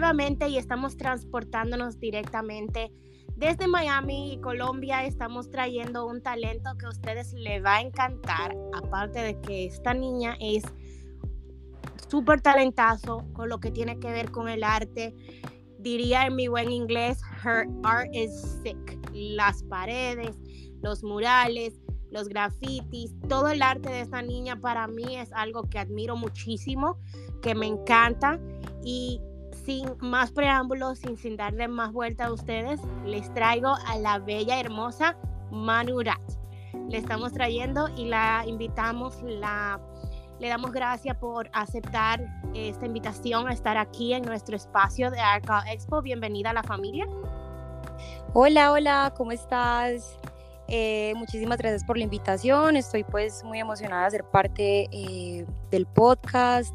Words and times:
nuevamente 0.00 0.48
y 0.48 0.56
estamos 0.56 0.96
transportándonos 0.96 2.00
directamente 2.00 2.90
desde 3.36 3.68
Miami 3.68 4.32
y 4.32 4.40
Colombia. 4.40 5.04
Estamos 5.04 5.50
trayendo 5.50 6.06
un 6.06 6.22
talento 6.22 6.70
que 6.78 6.86
a 6.86 6.88
ustedes 6.88 7.34
les 7.34 7.62
va 7.62 7.76
a 7.76 7.80
encantar, 7.82 8.56
aparte 8.72 9.20
de 9.20 9.38
que 9.42 9.66
esta 9.66 9.92
niña 9.92 10.38
es 10.40 10.64
súper 12.08 12.40
talentazo 12.40 13.26
con 13.34 13.50
lo 13.50 13.60
que 13.60 13.70
tiene 13.70 13.98
que 13.98 14.10
ver 14.10 14.30
con 14.30 14.48
el 14.48 14.64
arte. 14.64 15.14
Diría 15.78 16.24
en 16.26 16.34
mi 16.34 16.48
buen 16.48 16.72
inglés, 16.72 17.20
her 17.44 17.66
art 17.82 18.08
is 18.14 18.32
sick. 18.62 18.98
Las 19.12 19.62
paredes, 19.64 20.34
los 20.82 21.04
murales, 21.04 21.78
los 22.10 22.26
grafitis, 22.26 23.14
todo 23.28 23.48
el 23.48 23.60
arte 23.60 23.90
de 23.90 24.00
esta 24.00 24.22
niña 24.22 24.58
para 24.58 24.88
mí 24.88 25.16
es 25.16 25.30
algo 25.34 25.64
que 25.64 25.78
admiro 25.78 26.16
muchísimo, 26.16 26.96
que 27.42 27.54
me 27.54 27.66
encanta 27.66 28.40
y 28.82 29.20
sin 29.64 29.88
más 30.00 30.32
preámbulos, 30.32 30.98
sin, 30.98 31.16
sin 31.16 31.36
darle 31.36 31.68
más 31.68 31.92
vuelta 31.92 32.26
a 32.26 32.32
ustedes, 32.32 32.80
les 33.04 33.32
traigo 33.34 33.74
a 33.86 33.96
la 33.98 34.18
bella, 34.18 34.58
hermosa 34.60 35.16
Manurat. 35.50 36.20
Le 36.88 36.98
estamos 36.98 37.32
trayendo 37.32 37.88
y 37.96 38.06
la 38.06 38.44
invitamos, 38.46 39.22
la, 39.22 39.80
le 40.38 40.48
damos 40.48 40.72
gracias 40.72 41.16
por 41.16 41.50
aceptar 41.52 42.24
esta 42.54 42.86
invitación 42.86 43.48
a 43.48 43.52
estar 43.52 43.76
aquí 43.76 44.12
en 44.14 44.22
nuestro 44.22 44.56
espacio 44.56 45.10
de 45.10 45.20
Arca 45.20 45.62
Expo. 45.70 46.02
Bienvenida 46.02 46.50
a 46.50 46.54
la 46.54 46.62
familia. 46.62 47.06
Hola, 48.32 48.72
hola, 48.72 49.12
¿cómo 49.16 49.32
estás? 49.32 50.16
Eh, 50.72 51.12
muchísimas 51.16 51.58
gracias 51.58 51.84
por 51.84 51.98
la 51.98 52.04
invitación. 52.04 52.76
Estoy 52.76 53.02
pues 53.02 53.42
muy 53.42 53.58
emocionada 53.58 54.04
de 54.04 54.10
ser 54.12 54.24
parte 54.24 54.88
eh, 54.92 55.44
del 55.72 55.84
podcast, 55.86 56.72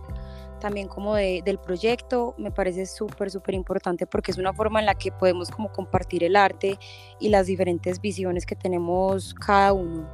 también 0.60 0.88
como 0.88 1.16
del 1.16 1.60
proyecto. 1.60 2.36
Me 2.38 2.52
parece 2.52 2.86
súper, 2.86 3.32
súper 3.32 3.56
importante 3.56 4.06
porque 4.06 4.32
es 4.32 4.38
una 4.38 4.54
forma 4.54 4.80
en 4.80 4.86
la 4.86 4.96
que 4.96 5.12
podemos 5.12 5.50
como 5.50 5.72
compartir 5.72 6.24
el 6.24 6.36
arte 6.36 6.78
y 7.20 7.30
las 7.30 7.48
diferentes 7.48 8.02
visiones 8.02 8.46
que 8.46 8.56
tenemos 8.56 9.34
cada 9.34 9.74
uno. 9.74 10.10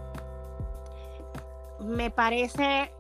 Me 1.79 2.11
parece 2.11 2.91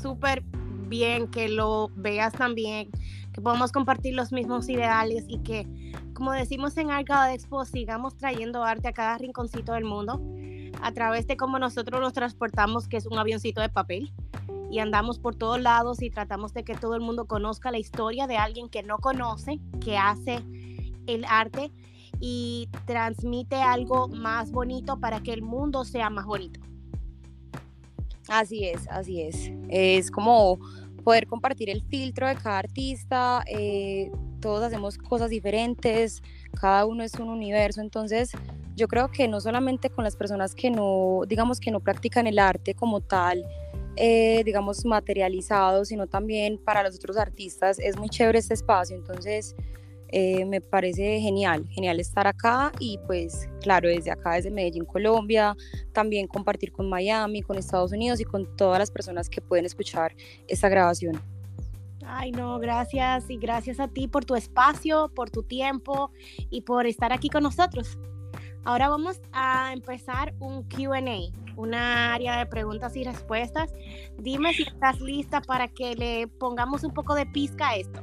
súper 0.00 0.42
bien 0.88 1.28
que 1.30 1.48
lo 1.48 1.88
veas 1.94 2.32
también, 2.32 2.90
que 3.32 3.40
podamos 3.40 3.72
compartir 3.72 4.14
los 4.14 4.32
mismos 4.32 4.68
ideales 4.68 5.24
y 5.28 5.38
que 5.38 5.66
como 6.20 6.32
decimos 6.32 6.76
en 6.76 6.90
Arcade 6.90 7.32
Expo, 7.32 7.64
sigamos 7.64 8.14
trayendo 8.18 8.62
arte 8.62 8.88
a 8.88 8.92
cada 8.92 9.16
rinconcito 9.16 9.72
del 9.72 9.84
mundo 9.84 10.20
a 10.82 10.92
través 10.92 11.26
de 11.26 11.36
cómo 11.38 11.58
nosotros 11.58 11.98
los 11.98 12.12
transportamos, 12.12 12.88
que 12.88 12.98
es 12.98 13.06
un 13.06 13.18
avioncito 13.18 13.62
de 13.62 13.68
papel, 13.68 14.12
y 14.70 14.78
andamos 14.78 15.18
por 15.18 15.34
todos 15.34 15.60
lados 15.60 16.00
y 16.00 16.10
tratamos 16.10 16.54
de 16.54 16.64
que 16.64 16.74
todo 16.74 16.94
el 16.94 17.00
mundo 17.00 17.26
conozca 17.26 17.70
la 17.70 17.78
historia 17.78 18.26
de 18.26 18.36
alguien 18.36 18.68
que 18.68 18.82
no 18.82 18.98
conoce, 18.98 19.58
que 19.84 19.98
hace 19.98 20.40
el 21.06 21.24
arte 21.24 21.70
y 22.20 22.68
transmite 22.86 23.56
algo 23.56 24.08
más 24.08 24.52
bonito 24.52 25.00
para 25.00 25.20
que 25.20 25.32
el 25.32 25.42
mundo 25.42 25.84
sea 25.84 26.08
más 26.10 26.26
bonito. 26.26 26.60
Así 28.28 28.64
es, 28.64 28.86
así 28.88 29.22
es. 29.22 29.50
Es 29.68 30.10
como 30.10 30.58
poder 31.02 31.26
compartir 31.26 31.68
el 31.68 31.82
filtro 31.82 32.28
de 32.28 32.36
cada 32.36 32.58
artista, 32.58 33.42
eh, 33.46 34.12
todos 34.40 34.62
hacemos 34.62 34.98
cosas 34.98 35.30
diferentes, 35.30 36.22
cada 36.60 36.86
uno 36.86 37.02
es 37.02 37.14
un 37.14 37.28
universo, 37.28 37.80
entonces 37.80 38.32
yo 38.76 38.86
creo 38.86 39.08
que 39.08 39.26
no 39.26 39.40
solamente 39.40 39.90
con 39.90 40.04
las 40.04 40.16
personas 40.16 40.54
que 40.54 40.70
no, 40.70 41.22
digamos 41.26 41.58
que 41.58 41.70
no 41.70 41.80
practican 41.80 42.26
el 42.26 42.38
arte 42.38 42.74
como 42.74 43.00
tal, 43.00 43.44
eh, 44.02 44.42
digamos 44.44 44.82
materializado, 44.86 45.84
sino 45.84 46.06
también 46.06 46.56
para 46.56 46.82
los 46.82 46.96
otros 46.96 47.18
artistas, 47.18 47.78
es 47.78 47.98
muy 47.98 48.08
chévere 48.08 48.38
este 48.38 48.54
espacio, 48.54 48.96
entonces 48.96 49.54
eh, 50.08 50.46
me 50.46 50.62
parece 50.62 51.20
genial, 51.20 51.66
genial 51.68 52.00
estar 52.00 52.26
acá 52.26 52.72
y 52.78 52.98
pues 53.06 53.46
claro, 53.60 53.90
desde 53.90 54.10
acá, 54.10 54.36
desde 54.36 54.50
Medellín, 54.50 54.86
Colombia, 54.86 55.54
también 55.92 56.26
compartir 56.26 56.72
con 56.72 56.88
Miami, 56.88 57.42
con 57.42 57.58
Estados 57.58 57.92
Unidos 57.92 58.20
y 58.20 58.24
con 58.24 58.56
todas 58.56 58.78
las 58.78 58.90
personas 58.90 59.28
que 59.28 59.42
pueden 59.42 59.66
escuchar 59.66 60.16
esta 60.48 60.70
grabación. 60.70 61.20
Ay, 62.06 62.32
no, 62.32 62.58
gracias 62.58 63.28
y 63.28 63.36
gracias 63.36 63.78
a 63.80 63.86
ti 63.86 64.08
por 64.08 64.24
tu 64.24 64.34
espacio, 64.34 65.10
por 65.14 65.28
tu 65.28 65.42
tiempo 65.42 66.10
y 66.48 66.62
por 66.62 66.86
estar 66.86 67.12
aquí 67.12 67.28
con 67.28 67.42
nosotros. 67.42 67.98
Ahora 68.64 68.88
vamos 68.88 69.20
a 69.32 69.72
empezar 69.72 70.34
un 70.38 70.64
QA, 70.64 71.02
una 71.56 72.14
área 72.14 72.38
de 72.38 72.46
preguntas 72.46 72.94
y 72.96 73.04
respuestas. 73.04 73.72
Dime 74.18 74.52
si 74.52 74.62
estás 74.62 75.00
lista 75.00 75.40
para 75.40 75.68
que 75.68 75.94
le 75.94 76.26
pongamos 76.26 76.84
un 76.84 76.92
poco 76.92 77.14
de 77.14 77.26
pizca 77.26 77.70
a 77.70 77.76
esto. 77.76 78.02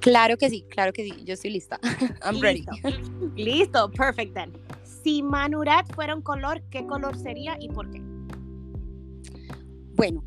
Claro 0.00 0.36
que 0.36 0.48
sí, 0.48 0.64
claro 0.70 0.92
que 0.92 1.04
sí, 1.04 1.24
yo 1.24 1.34
estoy 1.34 1.50
lista. 1.50 1.78
I'm 2.24 2.40
ready. 2.40 2.64
Listo, 3.34 3.90
perfect 3.90 4.34
then. 4.34 4.52
Si 4.84 5.22
Manurat 5.22 5.92
fuera 5.94 6.14
un 6.14 6.22
color, 6.22 6.62
¿qué 6.70 6.86
color 6.86 7.16
sería 7.16 7.56
y 7.60 7.68
por 7.68 7.90
qué? 7.90 8.00
Bueno, 9.94 10.24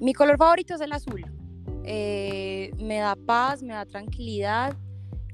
mi 0.00 0.12
color 0.12 0.36
favorito 0.36 0.74
es 0.74 0.80
el 0.80 0.92
azul. 0.92 1.24
Eh, 1.84 2.70
me 2.78 2.98
da 2.98 3.16
paz, 3.16 3.62
me 3.62 3.74
da 3.74 3.86
tranquilidad. 3.86 4.76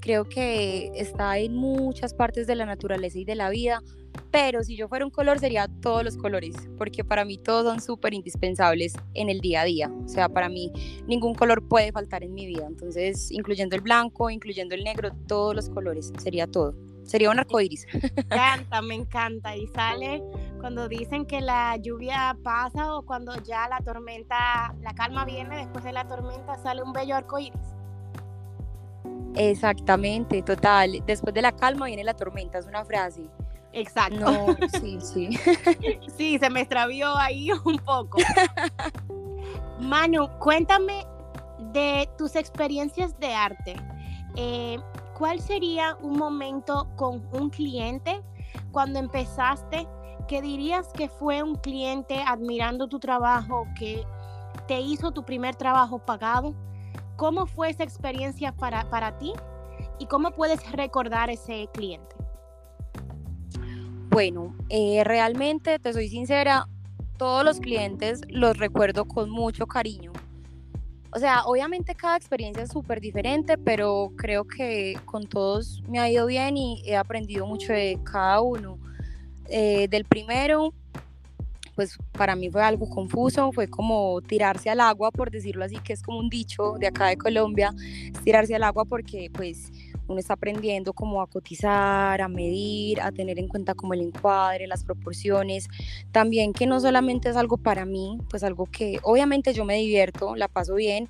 Creo 0.01 0.27
que 0.27 0.91
está 0.95 1.37
en 1.37 1.55
muchas 1.55 2.13
partes 2.13 2.47
de 2.47 2.55
la 2.55 2.65
naturaleza 2.65 3.19
y 3.19 3.23
de 3.23 3.35
la 3.35 3.51
vida, 3.51 3.83
pero 4.31 4.63
si 4.63 4.75
yo 4.75 4.87
fuera 4.87 5.05
un 5.05 5.11
color 5.11 5.39
sería 5.39 5.67
todos 5.67 6.03
los 6.03 6.17
colores, 6.17 6.55
porque 6.77 7.03
para 7.03 7.23
mí 7.23 7.37
todos 7.37 7.65
son 7.65 7.81
súper 7.81 8.15
indispensables 8.15 8.93
en 9.13 9.29
el 9.29 9.41
día 9.41 9.61
a 9.61 9.65
día. 9.65 9.91
O 10.03 10.07
sea, 10.07 10.27
para 10.27 10.49
mí 10.49 10.71
ningún 11.05 11.35
color 11.35 11.67
puede 11.67 11.91
faltar 11.91 12.23
en 12.23 12.33
mi 12.33 12.47
vida. 12.47 12.65
Entonces, 12.67 13.31
incluyendo 13.31 13.75
el 13.75 13.81
blanco, 13.81 14.29
incluyendo 14.31 14.73
el 14.73 14.83
negro, 14.83 15.11
todos 15.27 15.55
los 15.55 15.69
colores, 15.69 16.11
sería 16.17 16.47
todo. 16.47 16.75
Sería 17.03 17.29
un 17.29 17.39
arco 17.39 17.59
iris. 17.59 17.85
Me 17.93 17.99
encanta, 18.31 18.81
me 18.81 18.95
encanta. 18.95 19.55
Y 19.55 19.67
sale 19.67 20.23
cuando 20.59 20.87
dicen 20.87 21.25
que 21.25 21.41
la 21.41 21.75
lluvia 21.77 22.35
pasa 22.43 22.95
o 22.95 23.05
cuando 23.05 23.35
ya 23.43 23.67
la 23.67 23.79
tormenta, 23.79 24.73
la 24.81 24.95
calma 24.95 25.25
viene, 25.25 25.57
después 25.57 25.83
de 25.83 25.91
la 25.91 26.07
tormenta 26.07 26.57
sale 26.57 26.81
un 26.81 26.93
bello 26.93 27.15
arco 27.15 27.37
iris. 27.37 27.80
Exactamente, 29.35 30.41
total. 30.41 31.03
Después 31.05 31.33
de 31.33 31.41
la 31.41 31.51
calma 31.51 31.85
viene 31.87 32.03
la 32.03 32.13
tormenta, 32.13 32.57
es 32.57 32.67
una 32.67 32.85
frase. 32.85 33.29
Exacto. 33.73 34.19
No, 34.19 34.55
sí, 34.81 34.99
sí. 35.01 35.39
sí, 36.17 36.37
se 36.39 36.49
me 36.49 36.61
extravió 36.61 37.15
ahí 37.17 37.49
un 37.65 37.77
poco. 37.77 38.17
Manu, 39.79 40.29
cuéntame 40.39 41.05
de 41.71 42.09
tus 42.17 42.35
experiencias 42.35 43.17
de 43.19 43.33
arte. 43.33 43.75
Eh, 44.35 44.77
¿Cuál 45.17 45.39
sería 45.39 45.95
un 46.01 46.17
momento 46.17 46.87
con 46.95 47.23
un 47.31 47.49
cliente 47.49 48.21
cuando 48.71 48.99
empezaste 48.99 49.87
que 50.27 50.41
dirías 50.41 50.87
que 50.93 51.09
fue 51.09 51.43
un 51.43 51.55
cliente 51.55 52.21
admirando 52.25 52.87
tu 52.87 52.99
trabajo, 52.99 53.67
que 53.77 54.03
te 54.67 54.79
hizo 54.79 55.11
tu 55.11 55.23
primer 55.23 55.55
trabajo 55.55 55.99
pagado? 55.99 56.55
¿Cómo 57.21 57.45
fue 57.45 57.69
esa 57.69 57.83
experiencia 57.83 58.51
para, 58.51 58.89
para 58.89 59.19
ti? 59.19 59.31
¿Y 59.99 60.07
cómo 60.07 60.31
puedes 60.31 60.71
recordar 60.71 61.29
ese 61.29 61.69
cliente? 61.71 62.15
Bueno, 64.09 64.55
eh, 64.69 65.03
realmente, 65.03 65.77
te 65.77 65.93
soy 65.93 66.09
sincera, 66.09 66.67
todos 67.17 67.45
los 67.45 67.59
clientes 67.59 68.21
los 68.27 68.57
recuerdo 68.57 69.05
con 69.05 69.29
mucho 69.29 69.67
cariño. 69.67 70.11
O 71.13 71.19
sea, 71.19 71.43
obviamente 71.43 71.93
cada 71.93 72.17
experiencia 72.17 72.63
es 72.63 72.71
súper 72.71 72.99
diferente, 72.99 73.55
pero 73.55 74.13
creo 74.17 74.47
que 74.47 74.97
con 75.05 75.27
todos 75.27 75.83
me 75.87 75.99
ha 75.99 76.09
ido 76.09 76.25
bien 76.25 76.57
y 76.57 76.81
he 76.87 76.97
aprendido 76.97 77.45
mucho 77.45 77.71
de 77.71 77.99
cada 78.03 78.41
uno. 78.41 78.79
Eh, 79.47 79.87
del 79.89 80.05
primero, 80.05 80.73
pues 81.75 81.97
para 82.11 82.35
mí 82.35 82.49
fue 82.49 82.63
algo 82.63 82.89
confuso, 82.89 83.51
fue 83.51 83.67
como 83.67 84.21
tirarse 84.21 84.69
al 84.69 84.79
agua, 84.79 85.11
por 85.11 85.31
decirlo 85.31 85.65
así, 85.65 85.77
que 85.77 85.93
es 85.93 86.01
como 86.01 86.19
un 86.19 86.29
dicho 86.29 86.75
de 86.79 86.87
acá 86.87 87.07
de 87.07 87.17
Colombia, 87.17 87.73
tirarse 88.23 88.55
al 88.55 88.63
agua 88.63 88.85
porque 88.85 89.29
pues 89.33 89.71
uno 90.07 90.19
está 90.19 90.33
aprendiendo 90.33 90.93
como 90.93 91.21
a 91.21 91.27
cotizar, 91.27 92.21
a 92.21 92.27
medir, 92.27 93.01
a 93.01 93.11
tener 93.11 93.39
en 93.39 93.47
cuenta 93.47 93.73
como 93.73 93.93
el 93.93 94.01
encuadre, 94.01 94.67
las 94.67 94.83
proporciones, 94.83 95.67
también 96.11 96.53
que 96.53 96.67
no 96.67 96.79
solamente 96.79 97.29
es 97.29 97.37
algo 97.37 97.57
para 97.57 97.85
mí, 97.85 98.17
pues 98.29 98.43
algo 98.43 98.65
que 98.65 98.99
obviamente 99.03 99.53
yo 99.53 99.65
me 99.65 99.75
divierto, 99.75 100.35
la 100.35 100.47
paso 100.47 100.75
bien, 100.75 101.07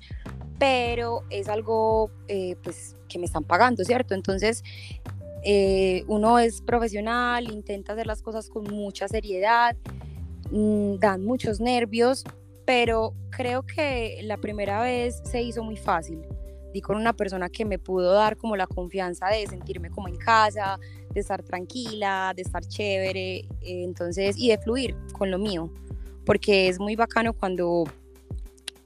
pero 0.58 1.24
es 1.30 1.48
algo 1.48 2.10
eh, 2.28 2.56
pues 2.62 2.96
que 3.08 3.18
me 3.18 3.26
están 3.26 3.44
pagando, 3.44 3.84
¿cierto? 3.84 4.14
Entonces 4.14 4.62
eh, 5.44 6.04
uno 6.06 6.38
es 6.38 6.62
profesional, 6.62 7.50
intenta 7.50 7.94
hacer 7.94 8.06
las 8.06 8.22
cosas 8.22 8.48
con 8.48 8.64
mucha 8.64 9.08
seriedad, 9.08 9.76
mm, 10.52 10.98
dan 10.98 11.24
muchos 11.24 11.60
nervios, 11.60 12.24
pero 12.64 13.14
creo 13.30 13.62
que 13.62 14.20
la 14.22 14.36
primera 14.36 14.82
vez 14.82 15.20
se 15.24 15.42
hizo 15.42 15.64
muy 15.64 15.76
fácil. 15.76 16.22
Di 16.72 16.80
con 16.80 16.96
una 16.96 17.12
persona 17.12 17.48
que 17.48 17.64
me 17.64 17.78
pudo 17.78 18.12
dar 18.12 18.36
como 18.36 18.56
la 18.56 18.66
confianza 18.66 19.26
de 19.28 19.46
sentirme 19.46 19.90
como 19.90 20.08
en 20.08 20.16
casa, 20.16 20.78
de 21.12 21.20
estar 21.20 21.42
tranquila, 21.42 22.32
de 22.34 22.42
estar 22.42 22.64
chévere, 22.64 23.38
eh, 23.38 23.46
entonces, 23.60 24.36
y 24.38 24.48
de 24.48 24.58
fluir 24.58 24.96
con 25.12 25.30
lo 25.30 25.38
mío, 25.38 25.70
porque 26.24 26.68
es 26.68 26.78
muy 26.78 26.96
bacano 26.96 27.34
cuando 27.34 27.84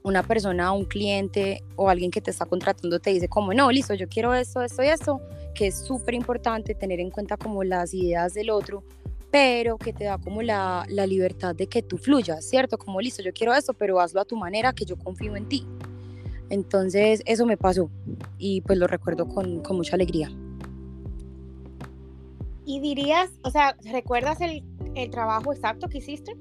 una 0.03 0.23
persona, 0.23 0.71
un 0.71 0.85
cliente 0.85 1.63
o 1.75 1.89
alguien 1.89 2.11
que 2.11 2.21
te 2.21 2.31
está 2.31 2.45
contratando 2.45 2.99
te 2.99 3.09
dice 3.11 3.27
como, 3.27 3.53
no, 3.53 3.69
listo, 3.71 3.93
yo 3.93 4.07
quiero 4.07 4.33
esto, 4.33 4.61
esto 4.61 4.83
y 4.83 4.87
esto, 4.87 5.21
que 5.53 5.67
es 5.67 5.75
súper 5.75 6.13
importante 6.13 6.75
tener 6.75 6.99
en 6.99 7.09
cuenta 7.09 7.35
como 7.35 7.63
las 7.63 7.93
ideas 7.93 8.33
del 8.33 8.49
otro, 8.49 8.83
pero 9.31 9.77
que 9.77 9.93
te 9.93 10.05
da 10.05 10.17
como 10.17 10.41
la, 10.41 10.85
la, 10.89 11.05
libertad 11.05 11.55
de 11.55 11.67
que 11.67 11.81
tú 11.81 11.97
fluyas, 11.97 12.45
¿cierto? 12.45 12.77
Como, 12.77 13.01
listo, 13.01 13.21
yo 13.21 13.33
quiero 13.33 13.53
esto, 13.53 13.73
pero 13.73 13.99
hazlo 13.99 14.21
a 14.21 14.25
tu 14.25 14.35
manera, 14.35 14.73
que 14.73 14.85
yo 14.85 14.97
confío 14.97 15.35
en 15.35 15.47
ti. 15.47 15.65
Entonces, 16.49 17.21
eso 17.25 17.45
me 17.45 17.57
pasó 17.57 17.89
y 18.37 18.61
pues 18.61 18.79
lo 18.79 18.87
recuerdo 18.87 19.27
con, 19.27 19.61
con 19.61 19.77
mucha 19.77 19.95
alegría. 19.95 20.31
¿Y 22.65 22.79
dirías, 22.79 23.29
o 23.43 23.51
sea, 23.51 23.77
recuerdas 23.83 24.41
el, 24.41 24.63
el 24.95 25.09
trabajo 25.09 25.53
exacto 25.53 25.87
que 25.87 25.99
hiciste? 25.99 26.35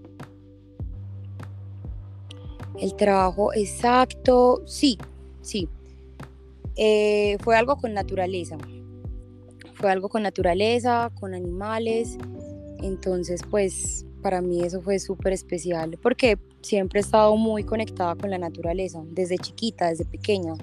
El 2.81 2.95
trabajo 2.95 3.53
exacto, 3.55 4.63
sí, 4.67 4.99
sí. 5.41 5.69
Eh, 6.77 7.39
fue 7.41 7.57
algo 7.57 7.77
con 7.77 7.95
naturaleza. 7.95 8.59
Fue 9.75 9.91
algo 9.91 10.09
con 10.09 10.23
naturaleza, 10.23 11.11
con 11.19 11.35
animales. 11.35 12.19
Entonces, 12.83 13.41
pues 13.51 14.05
para 14.23 14.41
mí 14.41 14.63
eso 14.63 14.81
fue 14.83 14.99
súper 14.99 15.33
especial 15.33 15.99
porque 16.03 16.39
siempre 16.61 17.01
he 17.01 17.03
estado 17.03 17.37
muy 17.37 17.63
conectada 17.65 18.15
con 18.17 18.31
la 18.31 18.39
naturaleza, 18.39 19.03
desde 19.11 19.39
chiquita, 19.39 19.89
desde 19.89 20.05
pequeña. 20.05 20.55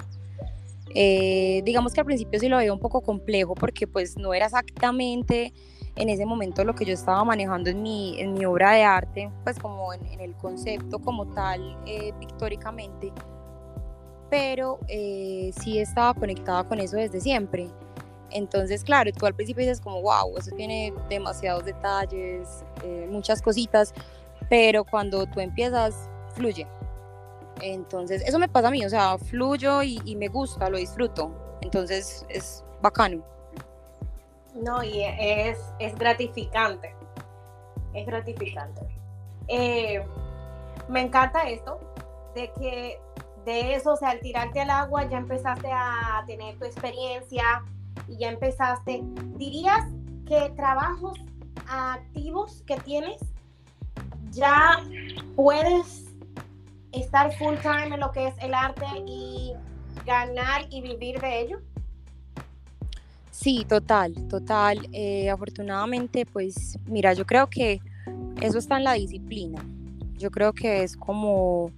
Eh, 0.95 1.61
digamos 1.65 1.93
que 1.93 2.01
al 2.01 2.05
principio 2.05 2.39
sí 2.39 2.49
lo 2.49 2.57
veía 2.57 2.71
un 2.71 2.79
poco 2.79 3.01
complejo 3.01 3.55
porque 3.55 3.87
pues 3.87 4.15
no 4.17 4.33
era 4.33 4.45
exactamente 4.45 5.53
en 5.95 6.09
ese 6.09 6.25
momento 6.25 6.63
lo 6.63 6.75
que 6.75 6.85
yo 6.85 6.93
estaba 6.93 7.23
manejando 7.23 7.69
en 7.69 7.81
mi, 7.81 8.19
en 8.19 8.33
mi 8.33 8.45
obra 8.45 8.71
de 8.71 8.83
arte, 8.83 9.31
pues 9.43 9.59
como 9.59 9.93
en, 9.93 10.19
el 10.19 10.33
concepto 10.35 10.99
como 10.99 11.27
tal, 11.27 11.77
eh, 11.85 12.13
pictóricamente, 12.19 13.11
pero 14.29 14.79
eh, 14.87 15.51
sí 15.61 15.77
estaba 15.79 16.13
conectada 16.13 16.63
con 16.67 16.79
eso 16.79 16.97
desde 16.97 17.21
siempre. 17.21 17.69
Entonces, 18.33 18.83
claro, 18.83 19.11
tú 19.11 19.25
al 19.27 19.35
principio 19.35 19.61
dices 19.61 19.79
como, 19.79 20.01
wow, 20.01 20.37
eso 20.37 20.51
tiene 20.55 20.91
demasiados 21.07 21.65
detalles, 21.65 22.65
eh, 22.83 23.07
muchas 23.09 23.41
cositas, 23.41 23.93
pero 24.49 24.83
cuando 24.83 25.25
tú 25.27 25.39
empiezas, 25.39 26.09
fluye. 26.35 26.67
Entonces, 27.61 28.23
eso 28.25 28.39
me 28.39 28.49
pasa 28.49 28.69
a 28.69 28.71
mí, 28.71 28.83
o 28.83 28.89
sea, 28.89 29.17
fluyo 29.19 29.83
y, 29.83 30.15
me 30.15 30.27
gusta, 30.27 30.69
lo 30.69 30.77
disfruto. 30.77 31.31
Entonces, 31.61 32.25
es 32.27 32.63
bacano. 32.81 33.23
No, 34.55 34.83
y 34.83 35.03
es, 35.03 35.59
es 35.79 35.95
gratificante. 35.95 36.95
Es 37.93 38.07
gratificante. 38.07 38.81
Eh, 39.47 40.03
me 40.89 41.01
encanta 41.01 41.47
esto, 41.49 41.79
de 42.33 42.51
que 42.53 42.99
de 43.45 43.75
eso, 43.75 43.93
o 43.93 43.95
sea, 43.95 44.09
al 44.09 44.19
tirarte 44.21 44.61
al 44.61 44.71
agua 44.71 45.07
ya 45.07 45.17
empezaste 45.17 45.69
a 45.71 46.23
tener 46.25 46.57
tu 46.57 46.65
experiencia 46.65 47.63
y 48.07 48.17
ya 48.17 48.29
empezaste. 48.29 49.01
¿Dirías 49.37 49.85
que 50.27 50.51
trabajos 50.55 51.19
activos 51.67 52.63
que 52.65 52.77
tienes 52.77 53.21
ya 54.31 54.83
puedes 55.35 56.05
estar 56.91 57.31
full 57.37 57.55
time 57.61 57.95
en 57.95 57.99
lo 57.99 58.11
que 58.11 58.27
es 58.27 58.35
el 58.39 58.53
arte 58.53 58.85
y 59.05 59.53
ganar 60.05 60.65
y 60.69 60.81
vivir 60.81 61.19
de 61.19 61.41
ello? 61.41 61.59
Sí, 63.31 63.65
total, 63.67 64.13
total. 64.27 64.87
Eh, 64.91 65.29
afortunadamente, 65.29 66.25
pues 66.25 66.77
mira, 66.85 67.13
yo 67.13 67.25
creo 67.25 67.49
que 67.49 67.81
eso 68.41 68.57
está 68.57 68.77
en 68.77 68.83
la 68.83 68.93
disciplina. 68.93 69.63
Yo 70.17 70.31
creo 70.31 70.53
que 70.53 70.83
es 70.83 70.95
como 70.95 71.71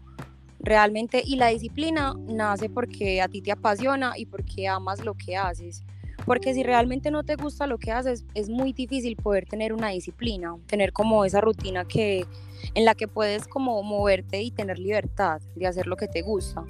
realmente, 0.59 1.23
y 1.25 1.37
la 1.37 1.47
disciplina 1.47 2.13
nace 2.27 2.69
porque 2.69 3.21
a 3.21 3.27
ti 3.27 3.41
te 3.41 3.51
apasiona 3.51 4.13
y 4.17 4.25
porque 4.25 4.67
amas 4.67 5.03
lo 5.03 5.13
que 5.13 5.37
haces. 5.37 5.83
Porque 6.25 6.53
si 6.53 6.63
realmente 6.63 7.11
no 7.11 7.23
te 7.23 7.35
gusta 7.35 7.67
lo 7.67 7.77
que 7.77 7.91
haces, 7.91 8.25
es 8.33 8.49
muy 8.49 8.73
difícil 8.73 9.15
poder 9.15 9.45
tener 9.45 9.73
una 9.73 9.89
disciplina, 9.89 10.55
tener 10.67 10.91
como 10.91 11.23
esa 11.23 11.41
rutina 11.41 11.85
que, 11.85 12.25
en 12.73 12.85
la 12.85 12.95
que 12.95 13.07
puedes 13.07 13.47
como 13.47 13.81
moverte 13.83 14.41
y 14.41 14.51
tener 14.51 14.79
libertad 14.79 15.41
de 15.55 15.67
hacer 15.67 15.87
lo 15.87 15.95
que 15.95 16.07
te 16.07 16.21
gusta. 16.21 16.63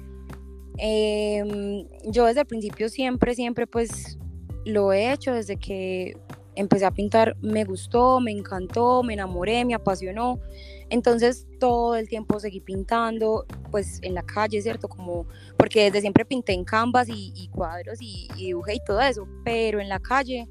Em, 0.78 1.86
yo 2.04 2.26
desde 2.26 2.40
el 2.40 2.46
principio 2.46 2.88
siempre, 2.88 3.34
siempre 3.34 3.66
pues 3.66 4.18
lo 4.66 4.92
he 4.92 5.12
hecho 5.12 5.32
desde 5.32 5.56
que 5.56 6.18
empecé 6.54 6.84
a 6.84 6.90
pintar, 6.90 7.36
me 7.40 7.64
gustó, 7.64 8.20
me 8.20 8.32
encantó, 8.32 9.02
me 9.02 9.14
enamoré, 9.14 9.64
me 9.64 9.74
apasionó. 9.74 10.40
Entonces 10.88 11.46
todo 11.58 11.96
el 11.96 12.08
tiempo 12.08 12.38
seguí 12.38 12.60
pintando, 12.60 13.44
pues 13.70 13.98
en 14.02 14.14
la 14.14 14.22
calle, 14.22 14.62
¿cierto? 14.62 14.88
Como, 14.88 15.26
porque 15.56 15.84
desde 15.84 16.00
siempre 16.00 16.24
pinté 16.24 16.52
en 16.52 16.64
canvas 16.64 17.08
y, 17.10 17.48
cuadros 17.48 17.98
y, 18.00 18.28
dibujé 18.36 18.74
y 18.74 18.84
todo 18.86 19.00
eso, 19.00 19.26
pero 19.44 19.80
en 19.80 19.88
la 19.88 19.98
calle, 19.98 20.48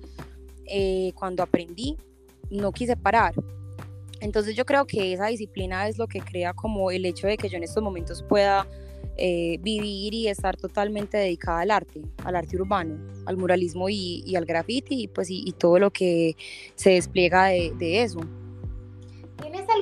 eh, 0.66 1.14
cuando 1.16 1.44
aprendí, 1.44 1.96
no 2.50 2.72
quise 2.72 2.98
parar. 2.98 3.34
Entonces 4.20 4.56
yo 4.56 4.66
creo 4.66 4.86
que 4.86 5.14
esa 5.14 5.28
disciplina 5.28 5.88
es 5.88 5.98
lo 5.98 6.08
que 6.08 6.20
crea 6.20 6.54
como 6.54 6.92
el 6.92 7.06
hecho 7.06 7.28
de 7.28 7.38
que 7.38 7.50
yo 7.50 7.58
en 7.58 7.64
estos 7.64 7.84
momentos 7.84 8.24
pueda 8.24 8.68
eh, 9.18 9.60
vivir 9.62 10.14
y 10.14 10.28
estar 10.28 10.58
totalmente 10.58 11.18
dedicada 11.18 11.62
al 11.62 11.72
arte, 11.72 12.02
al 12.26 12.36
arte 12.36 12.58
urbano, 12.58 12.98
al 13.26 13.38
muralismo 13.38 13.88
y, 13.88 14.36
al 14.36 14.46
graffiti 14.46 15.04
y, 15.04 15.08
pues, 15.08 15.30
y, 15.30 15.52
todo 15.54 15.80
lo 15.80 15.92
que 15.92 16.36
se 16.76 16.92
despliega 16.92 17.46
de, 17.46 18.02
eso. 18.02 18.20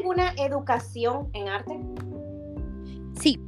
¿Tienes 0.04 0.30
alguna 0.30 0.34
educación 0.38 1.30
en 1.34 1.48
arte? 1.48 1.80
Sí, 3.20 3.40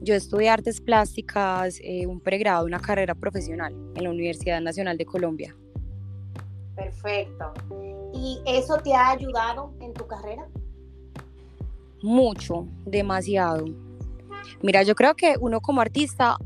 yo 0.00 0.14
estudié 0.14 0.50
artes 0.50 0.80
plásticas, 0.80 1.78
eh, 1.80 2.06
un 2.06 2.18
pregrado, 2.18 2.66
una 2.66 2.80
carrera 2.80 3.14
profesional 3.14 3.72
en 3.94 4.02
la 4.02 4.10
Universidad 4.10 4.60
Nacional 4.60 4.98
de 4.98 5.06
Colombia. 5.06 5.54
Perfecto. 6.74 7.52
¿Y 8.12 8.40
eso 8.46 8.78
te 8.78 8.92
ha 8.94 9.10
ayudado 9.10 9.72
en 9.80 9.92
tu 9.92 10.06
carrera? 10.06 10.48
Mucho, 12.02 12.66
demasiado 12.84 13.66
Mira, 14.60 14.82
yo 14.82 14.96
creo 14.96 15.14
que 15.14 15.36
uno 15.40 15.60
como 15.60 15.80
artista 15.80 16.36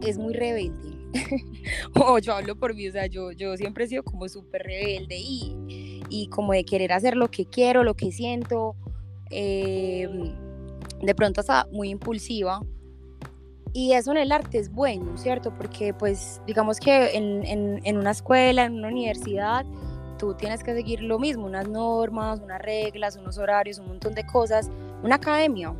es 0.00 0.16
muy 0.16 0.32
rebelde. 0.32 0.97
o 1.94 2.18
yo 2.18 2.34
hablo 2.34 2.56
por 2.56 2.74
mí, 2.74 2.88
o 2.88 2.92
sea, 2.92 3.06
yo, 3.06 3.32
yo 3.32 3.56
siempre 3.56 3.84
he 3.84 3.88
sido 3.88 4.02
como 4.02 4.28
súper 4.28 4.62
rebelde 4.62 5.16
y, 5.18 6.02
y, 6.08 6.28
como 6.28 6.52
de 6.52 6.64
querer 6.64 6.92
hacer 6.92 7.16
lo 7.16 7.30
que 7.30 7.46
quiero, 7.46 7.84
lo 7.84 7.94
que 7.94 8.12
siento. 8.12 8.76
Em, 9.30 10.34
de 11.02 11.14
pronto 11.14 11.40
hasta 11.40 11.66
muy 11.70 11.90
impulsiva. 11.90 12.60
Y 13.72 13.92
eso 13.92 14.10
en 14.12 14.16
el 14.16 14.32
arte 14.32 14.58
es 14.58 14.72
bueno, 14.72 15.16
¿cierto? 15.18 15.52
Porque 15.54 15.92
pues 15.92 16.40
digamos 16.46 16.80
que 16.80 17.14
en, 17.16 17.44
en, 17.44 17.80
en 17.84 17.98
una 17.98 18.12
escuela, 18.12 18.64
en 18.64 18.74
una 18.74 18.88
universidad, 18.88 19.64
tú 20.18 20.34
tienes 20.34 20.64
que 20.64 20.74
seguir 20.74 21.02
lo 21.02 21.18
mismo, 21.18 21.46
unas 21.46 21.68
normas, 21.68 22.40
unas 22.40 22.60
reglas, 22.60 23.16
unos 23.16 23.38
horarios, 23.38 23.78
un 23.78 23.88
montón 23.88 24.14
de 24.14 24.24
cosas. 24.24 24.70
Una 25.02 25.16
academia, 25.16 25.74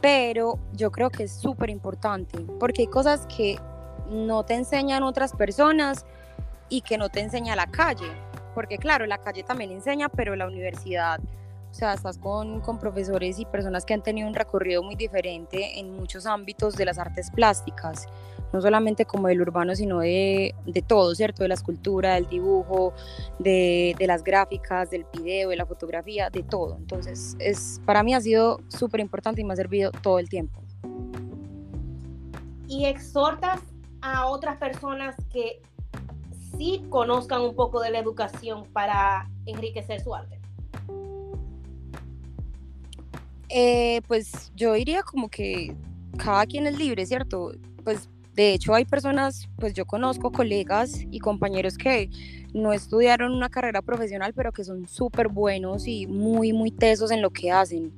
pero 0.00 0.58
yo 0.72 0.90
creo 0.90 1.10
que 1.10 1.24
es 1.24 1.32
súper 1.32 1.70
importante 1.70 2.38
porque 2.58 2.82
hay 2.82 2.88
cosas 2.88 3.26
que 3.26 3.58
no 4.10 4.44
te 4.44 4.54
enseñan 4.54 5.02
otras 5.02 5.32
personas 5.32 6.04
y 6.68 6.82
que 6.82 6.98
no 6.98 7.08
te 7.08 7.20
enseña 7.20 7.56
la 7.56 7.66
calle, 7.66 8.10
porque 8.54 8.78
claro, 8.78 9.06
la 9.06 9.18
calle 9.18 9.42
también 9.42 9.70
enseña, 9.70 10.08
pero 10.08 10.36
la 10.36 10.46
universidad, 10.46 11.20
o 11.70 11.74
sea, 11.74 11.94
estás 11.94 12.18
con, 12.18 12.60
con 12.60 12.78
profesores 12.78 13.38
y 13.38 13.44
personas 13.44 13.84
que 13.84 13.94
han 13.94 14.02
tenido 14.02 14.28
un 14.28 14.34
recorrido 14.34 14.82
muy 14.82 14.96
diferente 14.96 15.78
en 15.78 15.96
muchos 15.96 16.26
ámbitos 16.26 16.76
de 16.76 16.84
las 16.84 16.98
artes 16.98 17.30
plásticas 17.30 18.06
no 18.52 18.60
solamente 18.60 19.04
como 19.04 19.28
del 19.28 19.40
urbano, 19.40 19.74
sino 19.74 20.00
de, 20.00 20.54
de 20.66 20.82
todo, 20.82 21.14
¿cierto? 21.14 21.42
De 21.42 21.48
la 21.48 21.54
escultura, 21.54 22.14
del 22.14 22.28
dibujo, 22.28 22.92
de, 23.38 23.94
de, 23.98 24.06
las 24.06 24.24
gráficas, 24.24 24.90
del 24.90 25.06
video, 25.12 25.50
de 25.50 25.56
la 25.56 25.66
fotografía, 25.66 26.30
de 26.30 26.42
todo. 26.42 26.76
Entonces, 26.76 27.36
es, 27.38 27.80
para 27.84 28.02
mí 28.02 28.14
ha 28.14 28.20
sido 28.20 28.60
súper 28.68 29.00
importante 29.00 29.40
y 29.40 29.44
me 29.44 29.52
ha 29.52 29.56
servido 29.56 29.90
todo 29.92 30.18
el 30.18 30.28
tiempo. 30.28 30.62
Y 32.66 32.86
exhortas 32.86 33.60
a 34.02 34.26
otras 34.26 34.56
personas 34.58 35.16
que 35.32 35.60
sí 36.56 36.82
conozcan 36.88 37.42
un 37.42 37.54
poco 37.54 37.80
de 37.80 37.90
la 37.90 37.98
educación 37.98 38.64
para 38.72 39.28
enriquecer 39.46 40.02
su 40.02 40.14
arte. 40.14 40.38
Eh, 43.48 44.00
pues 44.06 44.52
yo 44.54 44.74
diría 44.74 45.02
como 45.02 45.28
que 45.28 45.74
cada 46.16 46.46
quien 46.46 46.66
es 46.66 46.78
libre, 46.78 47.04
¿cierto? 47.06 47.52
Pues 47.82 48.08
de 48.34 48.54
hecho, 48.54 48.74
hay 48.74 48.84
personas, 48.84 49.48
pues 49.56 49.74
yo 49.74 49.84
conozco 49.84 50.30
colegas 50.30 51.00
y 51.10 51.18
compañeros 51.18 51.76
que 51.76 52.08
no 52.54 52.72
estudiaron 52.72 53.32
una 53.32 53.48
carrera 53.48 53.82
profesional, 53.82 54.32
pero 54.34 54.52
que 54.52 54.64
son 54.64 54.88
súper 54.88 55.28
buenos 55.28 55.86
y 55.86 56.06
muy, 56.06 56.52
muy 56.52 56.70
tesos 56.70 57.10
en 57.10 57.22
lo 57.22 57.30
que 57.30 57.50
hacen. 57.50 57.92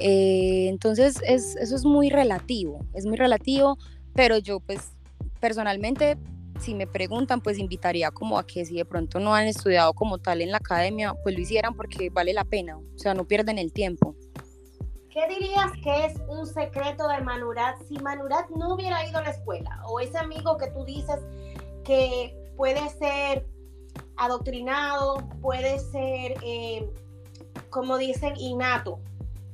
Eh, 0.00 0.68
entonces, 0.68 1.20
es, 1.26 1.54
eso 1.56 1.76
es 1.76 1.84
muy 1.84 2.08
relativo, 2.08 2.84
es 2.94 3.04
muy 3.04 3.16
relativo, 3.16 3.76
pero 4.14 4.38
yo 4.38 4.58
pues 4.60 4.92
personalmente, 5.42 6.16
si 6.60 6.72
me 6.72 6.86
preguntan, 6.86 7.40
pues 7.40 7.58
invitaría 7.58 8.12
como 8.12 8.38
a 8.38 8.46
que 8.46 8.64
si 8.64 8.76
de 8.76 8.84
pronto 8.84 9.18
no 9.18 9.34
han 9.34 9.48
estudiado 9.48 9.92
como 9.92 10.18
tal 10.18 10.40
en 10.40 10.52
la 10.52 10.58
academia, 10.58 11.14
pues 11.24 11.34
lo 11.34 11.40
hicieran 11.40 11.74
porque 11.74 12.10
vale 12.10 12.32
la 12.32 12.44
pena, 12.44 12.78
o 12.78 12.98
sea, 12.98 13.12
no 13.12 13.24
pierden 13.26 13.58
el 13.58 13.72
tiempo. 13.72 14.14
¿Qué 15.10 15.26
dirías 15.28 15.72
que 15.82 16.06
es 16.06 16.14
un 16.28 16.46
secreto 16.46 17.08
de 17.08 17.20
Manurat, 17.22 17.76
si 17.88 17.98
Manurat 17.98 18.48
no 18.50 18.74
hubiera 18.74 19.04
ido 19.06 19.18
a 19.18 19.22
la 19.22 19.30
escuela, 19.30 19.82
o 19.86 19.98
ese 19.98 20.16
amigo 20.16 20.56
que 20.58 20.68
tú 20.68 20.84
dices 20.84 21.18
que 21.84 22.32
puede 22.56 22.88
ser 22.90 23.44
adoctrinado, 24.16 25.28
puede 25.40 25.80
ser, 25.80 26.36
eh, 26.44 26.88
como 27.68 27.98
dicen, 27.98 28.34
innato 28.36 29.00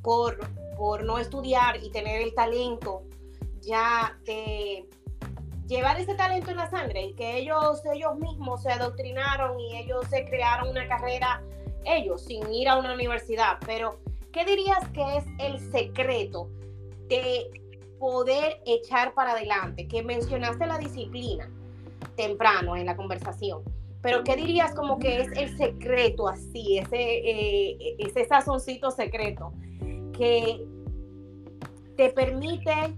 por, 0.02 0.38
por 0.76 1.02
no 1.02 1.18
estudiar 1.18 1.82
y 1.82 1.90
tener 1.90 2.20
el 2.20 2.34
talento 2.34 3.04
ya 3.62 4.18
de 4.24 4.88
llevar 5.68 6.00
ese 6.00 6.14
talento 6.14 6.50
en 6.50 6.56
la 6.56 6.70
sangre 6.70 7.02
y 7.04 7.12
que 7.12 7.36
ellos, 7.36 7.82
ellos 7.94 8.16
mismos 8.16 8.62
se 8.62 8.72
adoctrinaron 8.72 9.60
y 9.60 9.76
ellos 9.76 10.06
se 10.08 10.24
crearon 10.24 10.70
una 10.70 10.88
carrera 10.88 11.42
ellos 11.84 12.22
sin 12.22 12.52
ir 12.52 12.68
a 12.68 12.78
una 12.78 12.94
universidad. 12.94 13.58
Pero, 13.66 13.98
¿qué 14.32 14.44
dirías 14.44 14.88
que 14.90 15.18
es 15.18 15.24
el 15.38 15.58
secreto 15.70 16.48
de 17.08 17.50
poder 17.98 18.60
echar 18.66 19.14
para 19.14 19.32
adelante? 19.32 19.86
Que 19.86 20.02
mencionaste 20.02 20.66
la 20.66 20.78
disciplina 20.78 21.50
temprano 22.16 22.76
en 22.76 22.86
la 22.86 22.96
conversación. 22.96 23.62
Pero, 24.00 24.24
¿qué 24.24 24.36
dirías 24.36 24.74
como 24.74 24.98
que 24.98 25.20
es 25.20 25.28
el 25.36 25.56
secreto 25.56 26.28
así, 26.28 26.78
ese, 26.78 26.96
eh, 26.96 27.96
ese 27.98 28.24
sazoncito 28.26 28.90
secreto 28.90 29.52
que 30.16 30.64
te 31.96 32.10
permite 32.10 32.94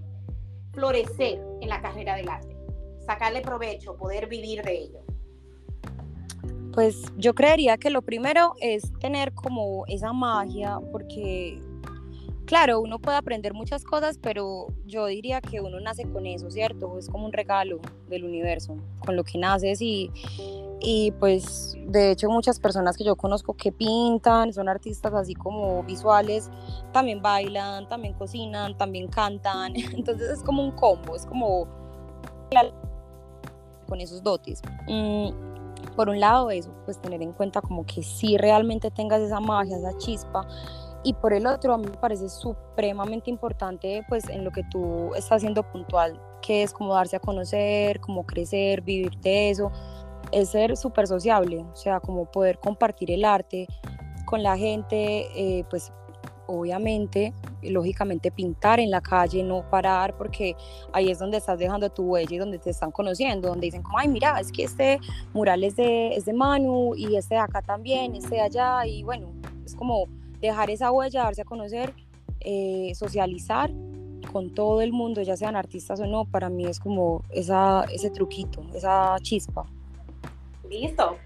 florecer 0.72 1.40
en 1.60 1.68
la 1.68 1.80
carrera 1.80 2.14
del 2.16 2.28
arte? 2.28 2.49
Sacarle 3.04 3.40
provecho, 3.40 3.96
poder 3.96 4.26
vivir 4.28 4.62
de 4.62 4.78
ello? 4.78 5.00
Pues 6.72 7.02
yo 7.16 7.34
creería 7.34 7.76
que 7.78 7.90
lo 7.90 8.02
primero 8.02 8.54
es 8.60 8.92
tener 9.00 9.32
como 9.34 9.84
esa 9.86 10.12
magia, 10.12 10.78
porque 10.92 11.60
claro, 12.50 12.80
uno 12.80 12.98
puede 12.98 13.16
aprender 13.16 13.54
muchas 13.54 13.84
cosas, 13.84 14.18
pero 14.20 14.66
yo 14.84 15.06
diría 15.06 15.40
que 15.40 15.60
uno 15.60 15.78
nace 15.78 16.02
con 16.02 16.26
eso, 16.26 16.50
¿cierto? 16.50 16.98
Es 16.98 17.08
como 17.08 17.26
un 17.26 17.32
regalo 17.32 17.78
del 18.08 18.24
universo, 18.24 18.76
con 19.04 19.14
lo 19.14 19.22
que 19.22 19.38
naces 19.38 19.80
y, 19.80 20.10
y 20.80 21.12
pues 21.12 21.76
de 21.86 22.10
hecho 22.10 22.28
muchas 22.28 22.58
personas 22.58 22.96
que 22.96 23.04
yo 23.04 23.14
conozco 23.14 23.54
que 23.54 23.70
pintan, 23.70 24.52
son 24.52 24.68
artistas 24.68 25.14
así 25.14 25.34
como 25.34 25.84
visuales, 25.84 26.50
también 26.92 27.22
bailan, 27.22 27.88
también 27.88 28.14
cocinan, 28.14 28.76
también 28.76 29.06
cantan, 29.06 29.74
entonces 29.96 30.30
es 30.30 30.42
como 30.42 30.64
un 30.64 30.72
combo, 30.72 31.14
es 31.14 31.26
como 31.26 31.68
con 33.90 34.00
esos 34.00 34.22
dotes. 34.22 34.62
Mm, 34.88 35.28
por 35.94 36.08
un 36.08 36.18
lado 36.18 36.50
eso, 36.50 36.72
pues 36.86 36.98
tener 37.02 37.20
en 37.20 37.32
cuenta 37.32 37.60
como 37.60 37.84
que 37.84 38.02
si 38.02 38.38
realmente 38.38 38.90
tengas 38.90 39.20
esa 39.20 39.40
magia, 39.40 39.76
esa 39.76 39.96
chispa, 39.98 40.46
y 41.02 41.14
por 41.14 41.32
el 41.32 41.46
otro 41.46 41.74
a 41.74 41.78
mí 41.78 41.86
me 41.86 41.96
parece 41.96 42.28
supremamente 42.28 43.30
importante 43.30 44.02
pues 44.08 44.28
en 44.28 44.44
lo 44.44 44.50
que 44.50 44.62
tú 44.64 45.14
estás 45.14 45.38
haciendo 45.38 45.62
puntual, 45.62 46.20
que 46.42 46.62
es 46.62 46.72
como 46.72 46.94
darse 46.94 47.16
a 47.16 47.20
conocer, 47.20 48.00
como 48.00 48.24
crecer, 48.24 48.82
vivir 48.82 49.18
de 49.20 49.50
eso, 49.50 49.70
es 50.32 50.50
ser 50.50 50.76
súper 50.76 51.06
sociable, 51.06 51.64
o 51.72 51.76
sea, 51.76 52.00
como 52.00 52.26
poder 52.26 52.58
compartir 52.58 53.10
el 53.10 53.24
arte 53.24 53.66
con 54.26 54.42
la 54.42 54.56
gente, 54.56 55.26
eh, 55.34 55.64
pues 55.70 55.92
obviamente, 56.50 57.32
lógicamente 57.62 58.30
pintar 58.30 58.80
en 58.80 58.90
la 58.90 59.00
calle, 59.00 59.42
no 59.42 59.68
parar, 59.70 60.16
porque 60.16 60.56
ahí 60.92 61.10
es 61.10 61.18
donde 61.18 61.38
estás 61.38 61.58
dejando 61.58 61.90
tu 61.90 62.02
huella 62.02 62.34
y 62.34 62.38
donde 62.38 62.58
te 62.58 62.70
están 62.70 62.90
conociendo, 62.90 63.48
donde 63.48 63.66
dicen 63.66 63.82
como, 63.82 63.98
ay, 63.98 64.08
mira, 64.08 64.38
es 64.40 64.50
que 64.50 64.64
este 64.64 64.98
mural 65.32 65.64
es 65.64 65.76
de, 65.76 66.14
es 66.14 66.24
de 66.24 66.32
Manu 66.32 66.94
y 66.96 67.16
este 67.16 67.36
de 67.36 67.40
acá 67.40 67.62
también, 67.62 68.14
este 68.14 68.36
de 68.36 68.40
allá, 68.40 68.86
y 68.86 69.02
bueno, 69.02 69.32
es 69.64 69.74
como 69.74 70.06
dejar 70.40 70.70
esa 70.70 70.90
huella, 70.90 71.24
darse 71.24 71.42
a 71.42 71.44
conocer, 71.44 71.94
eh, 72.40 72.92
socializar 72.94 73.70
con 74.32 74.50
todo 74.54 74.80
el 74.80 74.92
mundo, 74.92 75.22
ya 75.22 75.36
sean 75.36 75.56
artistas 75.56 76.00
o 76.00 76.06
no, 76.06 76.24
para 76.24 76.48
mí 76.48 76.66
es 76.66 76.78
como 76.78 77.22
esa, 77.30 77.84
ese 77.92 78.10
truquito, 78.10 78.62
esa 78.74 79.16
chispa. 79.22 79.66
Listo. 80.68 81.16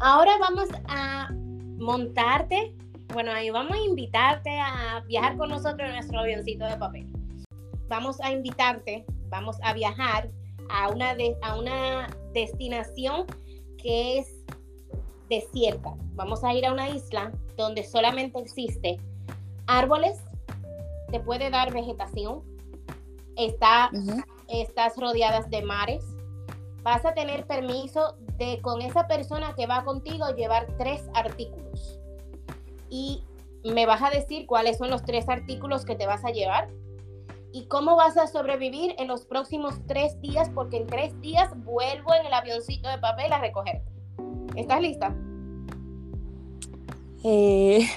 Ahora 0.00 0.32
vamos 0.40 0.68
a 0.88 1.30
montarte 1.78 2.74
bueno, 3.12 3.32
ahí 3.32 3.50
vamos 3.50 3.72
a 3.72 3.80
invitarte 3.80 4.58
a 4.58 5.02
viajar 5.06 5.36
con 5.36 5.48
nosotros 5.48 5.88
en 5.88 5.94
nuestro 5.94 6.20
avioncito 6.20 6.64
de 6.64 6.76
papel. 6.76 7.06
Vamos 7.88 8.20
a 8.20 8.32
invitarte, 8.32 9.04
vamos 9.28 9.56
a 9.62 9.72
viajar 9.72 10.30
a 10.68 10.88
una, 10.88 11.14
a 11.42 11.58
una 11.58 12.08
destinación 12.32 13.26
que 13.78 14.18
es 14.18 14.44
desierta. 15.28 15.94
Vamos 16.14 16.42
a 16.44 16.52
ir 16.52 16.66
a 16.66 16.72
una 16.72 16.88
isla 16.88 17.32
donde 17.56 17.84
solamente 17.84 18.38
existe 18.40 18.98
árboles, 19.66 20.18
te 21.10 21.20
puede 21.20 21.50
dar 21.50 21.72
vegetación, 21.72 22.42
está, 23.36 23.90
estás 24.48 24.96
rodeadas 24.96 25.48
de 25.50 25.62
mares. 25.62 26.04
Vas 26.82 27.04
a 27.04 27.14
tener 27.14 27.46
permiso 27.46 28.16
de 28.36 28.60
con 28.62 28.80
esa 28.80 29.06
persona 29.06 29.54
que 29.54 29.66
va 29.66 29.84
contigo 29.84 30.28
llevar 30.36 30.66
tres 30.76 31.02
artículos 31.14 32.00
y 32.90 33.22
me 33.64 33.86
vas 33.86 34.02
a 34.02 34.10
decir 34.10 34.46
cuáles 34.46 34.78
son 34.78 34.90
los 34.90 35.04
tres 35.04 35.28
artículos 35.28 35.84
que 35.84 35.96
te 35.96 36.06
vas 36.06 36.24
a 36.24 36.30
llevar 36.30 36.68
y 37.52 37.66
cómo 37.68 37.96
vas 37.96 38.16
a 38.16 38.26
sobrevivir 38.26 38.94
en 38.98 39.08
los 39.08 39.24
próximos 39.24 39.74
tres 39.86 40.20
días, 40.20 40.50
porque 40.54 40.76
en 40.76 40.86
tres 40.86 41.18
días 41.20 41.50
vuelvo 41.64 42.14
en 42.14 42.26
el 42.26 42.34
avioncito 42.34 42.88
de 42.88 42.98
papel 42.98 43.32
a 43.32 43.38
recogerte. 43.38 43.90
¿Estás 44.54 44.80
lista? 44.80 45.16
Eh... 47.24 47.88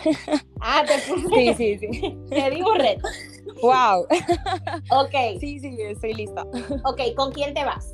Ah, 0.62 0.84
te 0.88 1.00
Sí, 1.00 1.53
sí, 1.55 1.77
sí. 1.77 2.17
Te 2.29 2.50
digo 2.50 2.74
reto. 2.74 3.08
Wow. 3.62 4.05
Ok. 4.91 5.39
Sí, 5.39 5.60
sí, 5.60 5.75
estoy 5.79 6.13
lista. 6.13 6.43
Ok, 6.86 7.01
¿con 7.15 7.31
quién 7.31 7.53
te 7.53 7.65
vas? 7.65 7.93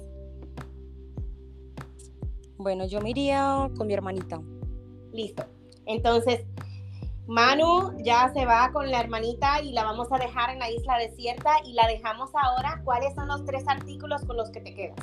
Bueno, 2.57 2.85
yo 2.85 3.01
me 3.01 3.09
iría 3.09 3.69
con 3.77 3.87
mi 3.87 3.93
hermanita. 3.93 4.41
Listo. 5.11 5.45
Entonces, 5.85 6.45
Manu 7.27 7.91
ya 8.03 8.31
se 8.33 8.45
va 8.45 8.69
con 8.71 8.91
la 8.91 8.99
hermanita 8.99 9.59
y 9.61 9.71
la 9.71 9.83
vamos 9.83 10.07
a 10.11 10.17
dejar 10.17 10.51
en 10.51 10.59
la 10.59 10.69
isla 10.69 10.97
desierta 10.99 11.53
y 11.65 11.73
la 11.73 11.87
dejamos 11.87 12.29
ahora. 12.35 12.81
¿Cuáles 12.83 13.15
son 13.15 13.27
los 13.27 13.43
tres 13.45 13.63
artículos 13.67 14.23
con 14.25 14.37
los 14.37 14.51
que 14.51 14.61
te 14.61 14.75
quedas? 14.75 14.99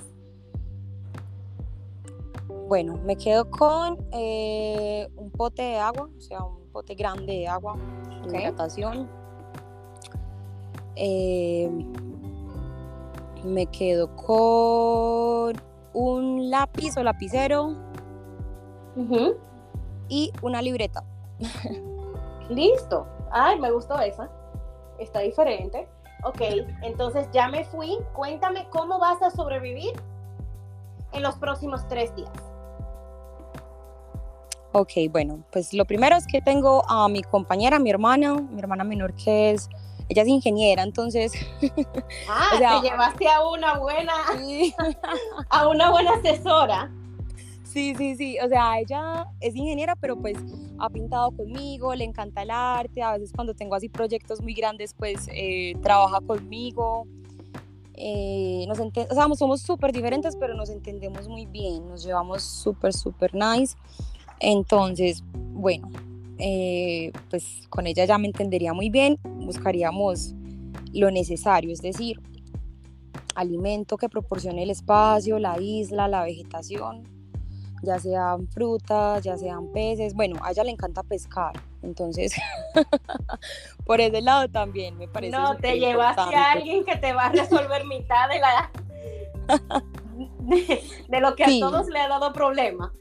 Bueno, 2.69 2.97
me 3.05 3.17
quedo 3.17 3.51
con 3.51 3.99
eh, 4.13 5.09
un 5.17 5.31
pote 5.31 5.63
de 5.63 5.79
agua, 5.79 6.09
o 6.17 6.21
sea, 6.21 6.45
un 6.45 6.71
pote 6.73 6.95
grande 6.95 7.33
de 7.33 7.49
agua, 7.49 7.77
de 8.29 8.39
hidratación. 8.39 9.11
Eh, 10.95 11.71
me 13.45 13.67
quedo 13.67 14.15
con 14.15 15.61
un 15.93 16.51
lápiz 16.51 16.97
o 16.97 17.03
lapicero 17.03 17.75
y 20.09 20.33
una 20.41 20.63
libreta. 20.63 21.03
Listo. 22.55 23.07
Ay, 23.31 23.59
me 23.59 23.71
gustó 23.71 23.99
esa. 23.99 24.29
Está 24.99 25.21
diferente. 25.21 25.89
Ok, 26.25 26.41
entonces 26.83 27.29
ya 27.33 27.49
me 27.49 27.65
fui. 27.65 27.99
Cuéntame 28.13 28.69
cómo 28.71 28.99
vas 28.99 29.21
a 29.23 29.31
sobrevivir 29.31 29.93
en 31.13 31.23
los 31.23 31.37
próximos 31.37 31.87
tres 31.89 32.15
días. 32.15 32.31
Ok, 34.73 34.93
bueno, 35.11 35.43
pues 35.51 35.75
lo 35.75 35.85
primero 35.85 36.17
es 36.17 36.27
que 36.27 36.41
tengo 36.41 36.83
a 36.89 37.07
mi 37.09 37.23
compañera, 37.23 37.79
mi 37.79 37.91
hermana, 37.91 38.35
mi 38.35 38.59
hermana 38.59 38.85
menor 38.85 39.13
que 39.15 39.51
es, 39.51 39.69
ella 40.09 40.23
es 40.23 40.29
ingeniera, 40.29 40.83
entonces... 40.83 41.33
Ah, 42.29 42.81
te 42.81 42.89
llevaste 42.89 43.29
a 43.29 43.47
una 43.47 43.79
buena, 43.79 44.13
a 45.51 45.69
una 45.69 45.91
buena 45.91 46.13
asesora. 46.15 46.91
Sí, 47.73 47.95
sí, 47.97 48.17
sí, 48.17 48.37
o 48.45 48.49
sea, 48.49 48.79
ella 48.81 49.27
es 49.41 49.57
ingeniera, 49.57 49.97
pero 49.97 50.15
pues 50.17 50.37
ha 50.79 50.91
pintado 50.91 51.31
conmigo, 51.31 51.95
le 51.95 52.05
encanta 52.05 52.43
el 52.43 52.51
arte, 52.51 53.03
a 53.03 53.13
veces 53.13 53.33
cuando 53.35 53.55
tengo 53.55 53.75
así 53.75 53.89
proyectos 53.89 54.43
muy 54.43 54.53
grandes, 54.53 54.93
pues 54.93 55.27
eh, 55.33 55.75
trabaja 55.83 56.21
conmigo. 56.21 57.07
Eh, 57.95 58.67
nos 58.69 58.79
o 58.79 58.91
sea, 58.93 59.27
somos 59.35 59.63
súper 59.63 59.93
diferentes, 59.93 60.37
pero 60.37 60.53
nos 60.55 60.69
entendemos 60.69 61.29
muy 61.29 61.47
bien, 61.47 61.89
nos 61.89 62.05
llevamos 62.05 62.43
súper, 62.43 62.93
súper 62.93 63.35
nice. 63.35 63.75
Entonces, 64.39 65.25
bueno, 65.33 65.89
eh, 66.37 67.11
pues 67.31 67.67
con 67.71 67.87
ella 67.87 68.05
ya 68.05 68.19
me 68.19 68.27
entendería 68.27 68.75
muy 68.75 68.91
bien, 68.91 69.19
buscaríamos 69.25 70.35
lo 70.93 71.11
necesario, 71.11 71.73
es 71.73 71.81
decir, 71.81 72.21
alimento 73.35 73.97
que 73.97 74.11
proporcione 74.11 74.63
el 74.63 74.71
espacio, 74.71 75.39
la 75.39 75.59
isla, 75.59 76.07
la 76.07 76.23
vegetación, 76.23 77.12
ya 77.83 77.99
sean 77.99 78.49
frutas, 78.49 79.23
ya 79.23 79.37
sean 79.37 79.73
peces. 79.73 80.15
Bueno, 80.15 80.41
a 80.43 80.53
ella 80.53 80.65
le 80.65 80.71
encanta 80.71 81.03
pescar, 81.03 81.53
entonces 81.83 82.35
por 83.85 84.01
ese 84.01 84.23
lado 84.23 84.49
también 84.49 84.97
me 84.97 85.09
parece. 85.09 85.37
No, 85.37 85.57
te 85.57 85.79
llevaste 85.79 86.35
a 86.35 86.53
alguien 86.53 86.85
que 86.85 86.97
te 86.97 87.13
va 87.13 87.27
a 87.27 87.33
resolver 87.33 87.85
mitad 87.85 88.29
de 88.29 88.39
la 88.39 88.71
de, 91.09 91.21
lo 91.21 91.35
que 91.35 91.45
a 91.45 91.49
todos 91.61 91.89
le 91.89 91.99
ha 91.99 92.09
dado 92.09 92.33
problema. 92.33 92.93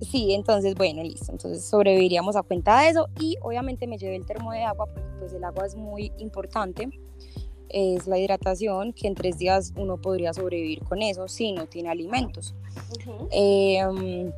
Sí, 0.00 0.34
entonces, 0.34 0.74
bueno, 0.74 1.02
listo. 1.02 1.32
Entonces 1.32 1.64
sobreviviríamos 1.64 2.36
a 2.36 2.42
cuenta 2.42 2.80
de 2.80 2.90
eso 2.90 3.08
y 3.18 3.36
obviamente 3.42 3.86
me 3.86 3.98
llevé 3.98 4.16
el 4.16 4.26
termo 4.26 4.52
de 4.52 4.64
agua 4.64 4.86
porque 4.86 5.08
pues 5.18 5.32
el 5.32 5.44
agua 5.44 5.66
es 5.66 5.76
muy 5.76 6.12
importante. 6.18 6.88
Es 7.76 8.06
la 8.06 8.18
hidratación, 8.18 8.92
que 8.92 9.08
en 9.08 9.16
tres 9.16 9.36
días 9.36 9.72
uno 9.76 9.96
podría 9.96 10.32
sobrevivir 10.32 10.84
con 10.84 11.02
eso 11.02 11.26
si 11.26 11.50
no 11.50 11.66
tiene 11.66 11.90
alimentos. 11.90 12.54
Em, 13.32 14.30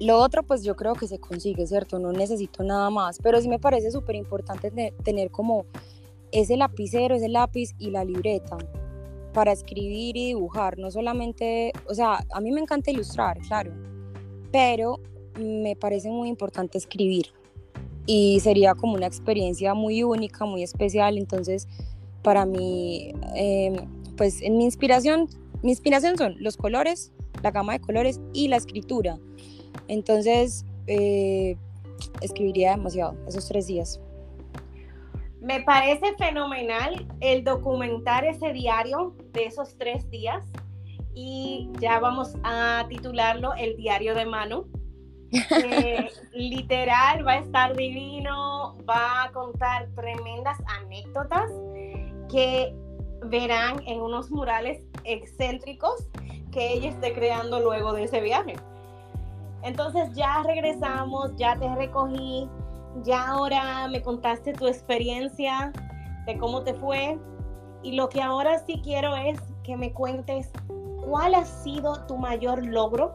lo 0.00 0.18
otro, 0.18 0.42
pues 0.42 0.64
yo 0.64 0.74
creo 0.74 0.94
que 0.94 1.06
se 1.06 1.18
consigue, 1.18 1.66
¿cierto? 1.66 1.98
No 1.98 2.10
necesito 2.10 2.64
nada 2.64 2.88
más, 2.88 3.18
pero 3.22 3.38
sí 3.42 3.48
me 3.48 3.58
parece 3.58 3.90
súper 3.90 4.16
importante 4.16 4.94
tener 5.04 5.30
como 5.30 5.66
ese 6.30 6.56
lapicero, 6.56 7.14
ese 7.14 7.28
lápiz 7.28 7.74
y 7.78 7.90
la 7.90 8.02
libreta 8.02 8.56
para 9.34 9.52
escribir 9.52 10.16
y 10.16 10.28
dibujar, 10.28 10.78
no 10.78 10.90
solamente, 10.90 11.72
o 11.86 11.94
sea, 11.94 12.24
a 12.32 12.40
mí 12.40 12.50
me 12.50 12.60
encanta 12.60 12.90
ilustrar, 12.90 13.38
claro, 13.46 13.72
pero 14.50 15.00
me 15.38 15.76
parece 15.76 16.10
muy 16.10 16.30
importante 16.30 16.78
escribir 16.78 17.26
y 18.06 18.40
sería 18.40 18.74
como 18.74 18.94
una 18.94 19.06
experiencia 19.06 19.74
muy 19.74 20.02
única, 20.02 20.44
muy 20.44 20.62
especial, 20.62 21.18
entonces 21.18 21.68
para 22.22 22.46
mí, 22.46 23.12
em, 23.34 23.76
pues 24.16 24.42
en 24.42 24.56
mi 24.56 24.64
inspiración, 24.64 25.28
mi 25.62 25.70
inspiración 25.70 26.16
son 26.16 26.36
los 26.38 26.56
colores, 26.56 27.12
la 27.42 27.50
gama 27.50 27.72
de 27.74 27.80
colores 27.80 28.20
y 28.32 28.48
la 28.48 28.56
escritura, 28.56 29.18
entonces 29.88 30.64
eh, 30.86 31.56
escribiría 32.20 32.72
demasiado 32.72 33.16
esos 33.26 33.48
tres 33.48 33.66
días. 33.66 34.00
Me 35.40 35.60
parece 35.62 36.14
fenomenal 36.16 37.06
el 37.20 37.42
documentar 37.42 38.24
ese 38.24 38.52
diario 38.52 39.16
de 39.32 39.46
esos 39.46 39.76
tres 39.76 40.08
días 40.08 40.44
y 41.14 41.68
ya 41.80 41.98
vamos 41.98 42.36
a 42.44 42.86
titularlo 42.88 43.54
El 43.54 43.76
diario 43.76 44.14
de 44.14 44.24
Manu. 44.24 44.66
literal 46.32 47.26
va 47.26 47.32
a 47.32 47.38
estar 47.38 47.74
divino, 47.74 48.76
va 48.88 49.24
a 49.24 49.32
contar 49.32 49.88
tremendas 49.94 50.58
anécdotas 50.66 51.50
que 52.32 52.74
verán 53.26 53.80
en 53.86 54.00
unos 54.00 54.30
murales 54.30 54.82
excéntricos 55.04 56.08
que 56.50 56.72
ella 56.72 56.88
esté 56.88 57.12
creando 57.12 57.60
luego 57.60 57.92
de 57.92 58.04
ese 58.04 58.20
viaje. 58.20 58.56
Entonces 59.62 60.12
ya 60.14 60.42
regresamos, 60.42 61.30
ya 61.36 61.56
te 61.56 61.72
recogí, 61.76 62.48
ya 63.04 63.28
ahora 63.28 63.86
me 63.88 64.02
contaste 64.02 64.54
tu 64.54 64.66
experiencia 64.66 65.72
de 66.26 66.36
cómo 66.38 66.62
te 66.62 66.74
fue 66.74 67.18
y 67.82 67.92
lo 67.92 68.08
que 68.08 68.22
ahora 68.22 68.58
sí 68.66 68.80
quiero 68.82 69.14
es 69.16 69.38
que 69.62 69.76
me 69.76 69.92
cuentes 69.92 70.50
cuál 71.06 71.34
ha 71.34 71.44
sido 71.44 72.04
tu 72.06 72.16
mayor 72.16 72.64
logro 72.66 73.14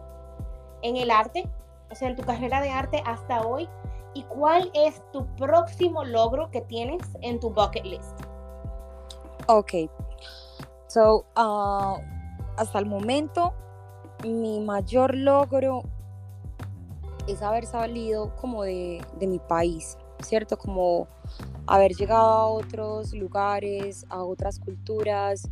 en 0.84 0.96
el 0.98 1.12
arte, 1.12 1.50
o 1.92 1.96
sea, 1.96 2.10
en 2.10 2.16
tu 2.16 2.24
carrera 2.24 2.62
de 2.62 2.70
arte 2.70 3.02
hasta 3.06 3.42
hoy 3.42 3.68
y 4.14 4.24
cuál 4.24 4.72
es 4.74 5.02
tu 5.12 5.26
próximo 5.36 6.04
logro 6.04 6.50
que 6.50 6.62
tienes 6.62 7.02
en 7.22 7.40
tu 7.40 7.50
bucket 7.50 7.86
list. 7.86 8.27
Ok, 9.50 9.72
so 10.88 11.26
uh, 11.38 12.02
hasta 12.58 12.80
el 12.80 12.86
momento 12.86 13.54
mi 14.26 14.60
mayor 14.60 15.16
logro 15.16 15.84
es 17.28 17.42
haber 17.42 17.66
salido 17.66 18.36
como 18.36 18.64
de, 18.64 19.02
mi 19.22 19.40
país, 19.40 19.98
¿cierto? 20.22 20.58
Como 20.58 21.08
haber 21.66 21.94
llegado 21.94 22.26
a 22.26 22.48
otros 22.48 23.14
lugares, 23.14 24.06
a 24.10 24.22
otras 24.24 24.60
culturas. 24.60 25.48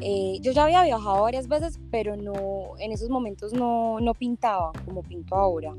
Eh, 0.00 0.38
yo 0.40 0.50
ya 0.50 0.64
había 0.64 0.82
viajado 0.82 1.22
varias 1.22 1.46
veces, 1.46 1.78
pero 1.92 2.16
no, 2.16 2.72
en 2.78 2.90
esos 2.90 3.08
momentos 3.08 3.52
no, 3.52 4.00
no 4.00 4.14
pintaba 4.14 4.72
como 4.84 5.02
pinto 5.02 5.36
ahora. 5.36 5.72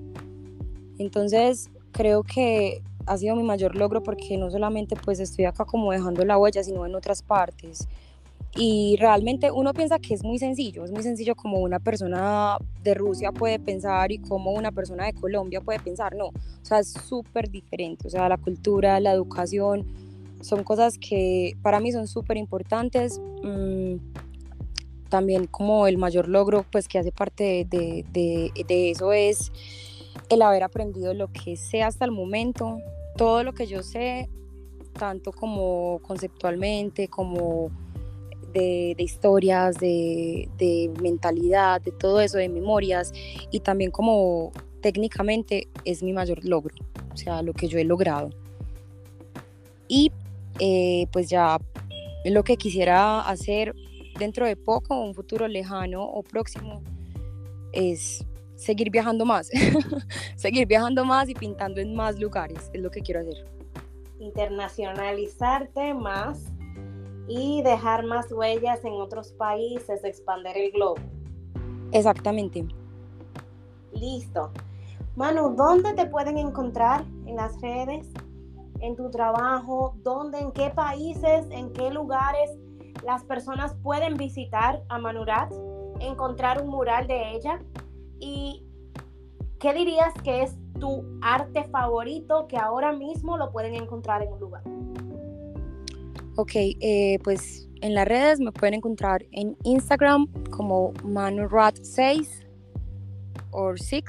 Entonces 0.98 1.70
creo 1.92 2.24
que 2.24 2.82
ha 3.06 3.18
sido 3.18 3.36
mi 3.36 3.44
mayor 3.44 3.76
logro 3.76 4.02
porque 4.02 4.38
no 4.38 4.50
solamente 4.50 4.96
pues 4.96 5.20
estoy 5.20 5.46
acá 5.46 5.66
como 5.66 5.92
dejando 5.92 6.24
la 6.26 6.38
huella, 6.38 6.64
sino 6.64 6.86
en 6.86 6.96
otras 6.96 7.22
partes. 7.22 7.88
Y 8.56 8.98
realmente 9.00 9.50
uno 9.50 9.74
piensa 9.74 9.98
que 9.98 10.14
es 10.14 10.24
muy 10.24 10.38
sencillo, 10.38 10.86
es 10.86 10.92
muy 10.92 11.02
sencillo 11.02 11.36
como 11.36 11.60
una 11.60 11.80
persona 11.80 12.58
de 12.84 12.94
Rusia 12.94 13.32
puede 13.32 13.58
pensar 13.58 14.12
y 14.12 14.20
como 14.20 14.52
una 14.52 14.72
persona 14.72 15.06
de 15.06 15.14
Colombia 15.14 15.60
puede 15.60 15.80
pensar, 15.80 16.16
no, 16.16 16.28
o 16.28 16.34
sea, 16.62 16.80
es 16.80 16.92
súper 16.92 17.50
diferente, 17.50 18.08
o 18.08 18.12
sea, 18.12 18.30
la 18.30 18.38
cultura, 18.38 19.00
la 19.00 19.12
educación, 19.12 19.88
son 20.42 20.64
cosas 20.64 21.00
que 21.00 21.54
para 21.64 21.80
mí 21.80 21.92
son 21.92 22.08
súper 22.08 22.38
importantes. 22.38 23.20
Mm, 23.44 23.96
también 25.14 25.46
como 25.46 25.86
el 25.86 26.00
mayor 26.00 26.28
logro 26.28 26.66
pues 26.72 26.88
que 26.88 26.98
hace 26.98 27.12
parte 27.12 27.68
de, 27.70 28.04
de, 28.12 28.52
de 28.68 28.90
eso 28.90 29.14
es 29.14 29.52
el 30.34 30.42
haber 30.42 30.64
aprendido 30.64 31.14
lo 31.14 31.28
que 31.32 31.56
sé 31.56 31.84
hasta 31.84 32.06
el 32.06 32.12
momento, 32.12 32.80
todo 33.16 33.44
lo 33.44 33.54
que 33.54 33.68
yo 33.68 33.84
sé, 33.84 34.30
tanto 34.94 35.32
como 35.32 36.00
conceptualmente, 36.04 37.08
como 37.08 37.72
de, 38.54 38.96
historias, 38.98 39.78
de, 39.78 40.92
mentalidad, 41.02 41.82
de 41.82 41.92
todo 41.92 42.22
eso, 42.22 42.38
de 42.38 42.50
memorias 42.50 43.12
y 43.52 43.60
también 43.60 43.92
como 43.92 44.52
técnicamente 44.82 45.68
es 45.86 46.04
mi 46.04 46.14
mayor 46.14 46.44
logro, 46.46 46.76
o 47.12 47.18
sea, 47.18 47.42
lo 47.42 47.54
que 47.54 47.68
yo 47.68 47.80
he 47.80 47.84
logrado. 47.84 48.30
Y 49.88 50.12
eh, 50.60 51.08
pues 51.12 51.30
ya 51.30 51.60
lo 52.26 52.44
que 52.44 52.58
quisiera 52.58 53.22
hacer 53.22 53.76
dentro 54.20 54.46
de 54.46 54.56
poco, 54.56 55.00
un 55.02 55.16
futuro 55.16 55.48
lejano 55.48 56.04
o 56.04 56.22
próximo, 56.24 56.82
es 57.72 58.26
seguir 58.64 58.90
viajando 58.90 59.26
más, 59.26 59.50
seguir 60.36 60.66
viajando 60.66 61.04
más 61.04 61.28
y 61.28 61.34
pintando 61.34 61.82
en 61.82 61.94
más 61.94 62.18
lugares, 62.18 62.70
es 62.74 62.82
lo 62.82 62.90
que 62.90 63.02
quiero 63.02 63.20
hacer. 63.20 63.46
Internacionalizarte 64.20 65.94
más 65.94 66.46
y 67.28 67.62
dejar 67.62 68.06
más 68.06 68.32
huellas 68.32 68.84
en 68.86 68.94
otros 68.94 69.34
países, 69.34 70.04
expandir 70.04 70.58
el 70.58 70.72
globo. 70.72 70.96
Exactamente. 71.92 72.66
Listo. 73.94 74.52
Manu, 75.16 75.56
¿dónde 75.56 75.94
te 75.94 76.06
pueden 76.06 76.38
encontrar 76.38 77.04
en 77.26 77.36
las 77.36 77.62
redes, 77.62 78.08
en 78.80 78.96
tu 78.96 79.12
trabajo? 79.12 79.94
¿Dónde, 80.04 80.40
en 80.40 80.52
qué 80.54 80.70
países, 80.70 81.46
en 81.52 81.72
qué 81.74 81.92
lugares 81.92 82.50
las 83.06 83.24
personas 83.26 83.76
pueden 83.84 84.16
visitar 84.16 84.82
a 84.88 84.98
Manurat, 84.98 85.52
encontrar 86.00 86.64
un 86.64 86.70
mural 86.70 87.06
de 87.08 87.36
ella? 87.36 87.60
¿Y 88.20 88.64
qué 89.60 89.74
dirías 89.74 90.14
que 90.24 90.44
es 90.44 90.56
tu 90.80 91.04
arte 91.22 91.64
favorito 91.66 92.48
que 92.48 92.58
ahora 92.58 92.94
mismo 92.94 93.38
lo 93.38 93.52
pueden 93.52 93.76
encontrar 93.76 94.22
en 94.22 94.34
un 94.34 94.40
lugar? 94.40 94.64
Ok, 96.36 96.52
eh, 96.56 97.20
pues 97.24 97.70
en 97.82 97.94
las 97.94 98.08
redes 98.08 98.40
me 98.40 98.52
pueden 98.52 98.76
encontrar 98.76 99.26
en 99.32 99.56
Instagram 99.64 100.28
como 100.50 100.94
manurat6 101.04 102.28
o 103.52 103.78
6. 103.78 104.04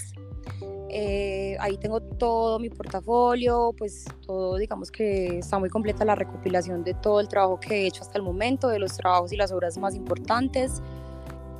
Eh, 0.89 1.57
ahí 1.59 1.77
tengo 1.77 2.01
todo 2.01 2.61
mi 2.61 2.71
portafolio, 2.71 3.75
pues 3.77 4.05
todo, 4.27 4.57
digamos 4.57 4.93
que 4.93 5.39
está 5.39 5.59
muy 5.59 5.69
completa 5.69 6.05
la 6.05 6.15
recopilación 6.15 6.85
de 6.85 6.95
todo 6.95 7.19
el 7.19 7.27
trabajo 7.27 7.59
que 7.59 7.83
he 7.83 7.87
hecho 7.89 8.03
hasta 8.03 8.17
el 8.17 8.23
momento, 8.23 8.69
de 8.69 8.79
los 8.79 8.97
trabajos 8.97 9.33
y 9.33 9.37
las 9.37 9.51
obras 9.51 9.77
más 9.77 9.95
importantes. 9.97 10.81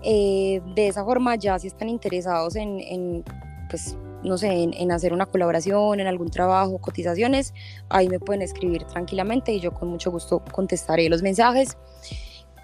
Eh, 0.07 0.61
de 0.75 0.89
esa 0.89 1.03
forma 1.03 1.35
ya 1.37 1.59
si 1.59 1.67
están 1.67 1.89
interesados 1.89 2.57
en, 2.57 3.25
pues 3.71 3.97
no 4.23 4.37
sé, 4.39 4.51
en, 4.51 4.93
hacer 4.93 5.13
una 5.13 5.27
colaboración, 5.27 6.01
en 6.01 6.07
algún 6.07 6.31
trabajo, 6.31 6.79
cotizaciones, 6.79 7.55
ahí 7.89 8.09
me 8.09 8.19
pueden 8.19 8.43
escribir 8.43 8.85
tranquilamente 8.85 9.53
y 9.53 9.61
yo 9.61 9.73
con 9.73 9.89
mucho 9.89 10.11
gusto 10.11 10.43
contestaré 10.53 11.09
los 11.09 11.23
mensajes. 11.23 11.77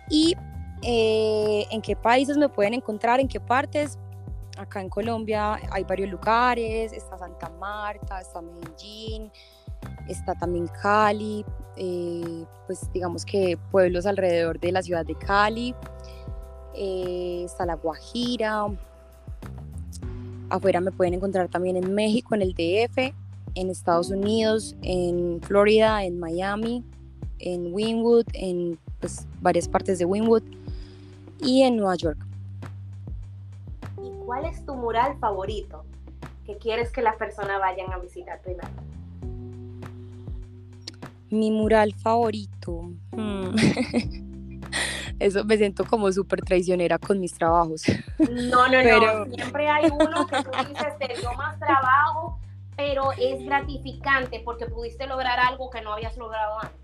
Y 0.09 0.37
eh, 0.83 1.67
en 1.71 1.83
qué 1.83 1.97
países 1.97 2.37
me 2.37 2.49
pueden 2.49 2.75
encontrar, 2.75 3.21
en 3.21 3.29
qué 3.29 3.41
partes. 3.41 3.99
Acá 4.59 4.81
en 4.83 4.89
Colombia 4.89 5.59
hay 5.71 5.85
varios 5.85 6.11
lugares, 6.11 6.93
está 6.93 7.17
Santa 7.17 7.49
Marta, 7.59 8.21
está 8.21 8.43
Medellín, 8.43 9.31
está 10.09 10.35
también 10.35 10.67
Cali, 10.83 11.45
eh, 11.77 12.45
pues 12.67 12.91
digamos 12.93 13.25
que 13.25 13.59
pueblos 13.71 14.07
alrededor 14.07 14.59
de 14.61 14.73
la 14.73 14.83
ciudad 14.83 15.07
de 15.07 15.15
Cali, 15.15 15.75
eh, 16.75 17.43
está 17.45 17.67
La 17.67 17.75
Guajira, 17.75 18.67
Afuera 20.51 20.81
me 20.81 20.91
pueden 20.91 21.15
encontrar 21.15 21.49
también 21.49 21.77
en 21.77 21.95
México, 21.95 22.35
en 22.35 22.43
el 22.43 22.55
DF, 22.55 23.15
en 23.55 23.71
Estados 23.71 24.11
Unidos, 24.11 24.77
en 24.83 25.41
Florida, 25.43 26.05
en 26.05 26.19
Miami, 26.19 26.85
en 27.39 27.73
Wynwood, 27.73 28.27
en 28.35 28.79
pues, 28.99 29.27
varias 29.41 29.69
partes 29.69 29.99
de 29.99 30.05
Wynwood 30.05 30.43
y 31.41 31.63
en 31.63 31.77
Nueva 31.77 31.95
York. 31.95 32.19
¿Y 34.03 34.11
cuál 34.25 34.45
es 34.45 34.65
tu 34.67 34.75
mural 34.75 35.17
favorito 35.19 35.85
que 36.45 36.59
quieres 36.59 36.91
que 36.91 37.03
las 37.03 37.17
personas 37.17 37.61
vayan 37.61 37.93
a 37.93 37.99
visitar 37.99 38.41
primero? 38.43 38.69
Mi 41.31 41.53
mural 41.53 41.95
favorito. 41.95 42.91
Hmm. 43.13 43.55
eso 45.21 45.45
me 45.45 45.57
siento 45.57 45.85
como 45.85 46.11
súper 46.11 46.41
traicionera 46.41 46.99
con 46.99 47.21
mis 47.21 47.35
trabajos. 47.35 47.83
No, 48.19 48.69
no, 48.69 48.83
no, 48.83 49.27
siempre 49.35 49.69
hay 49.69 49.85
uno 49.91 50.27
que 50.27 50.43
tú 50.43 50.51
dices, 50.69 50.99
te 50.99 51.21
dio 51.21 51.33
más 51.35 51.59
trabajo, 51.59 52.39
pero 52.77 53.13
es 53.13 53.45
gratificante 53.45 54.41
porque 54.45 54.67
pudiste 54.67 55.07
lograr 55.07 55.39
algo 55.39 55.71
que 55.71 55.83
no 55.83 55.93
habías 55.93 56.17
logrado 56.17 56.59
antes. 56.61 56.81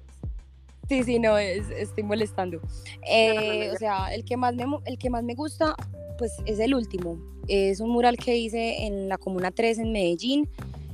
Sí, 0.88 1.02
sí, 1.02 1.18
no, 1.18 1.36
estoy 1.38 2.04
molestando. 2.04 2.60
Eh, 3.08 3.70
o 3.74 3.76
sea, 3.76 4.14
el 4.14 4.24
que, 4.24 4.36
más 4.36 4.54
me, 4.54 4.64
el 4.84 4.98
que 4.98 5.10
más 5.10 5.24
me 5.24 5.34
gusta, 5.34 5.74
pues 6.18 6.32
es 6.44 6.60
el 6.60 6.74
último. 6.74 7.18
Es 7.48 7.80
un 7.80 7.90
mural 7.90 8.16
que 8.16 8.36
hice 8.36 8.84
en 8.84 9.08
la 9.08 9.18
Comuna 9.18 9.50
3 9.50 9.78
en 9.78 9.92
Medellín, 9.92 10.48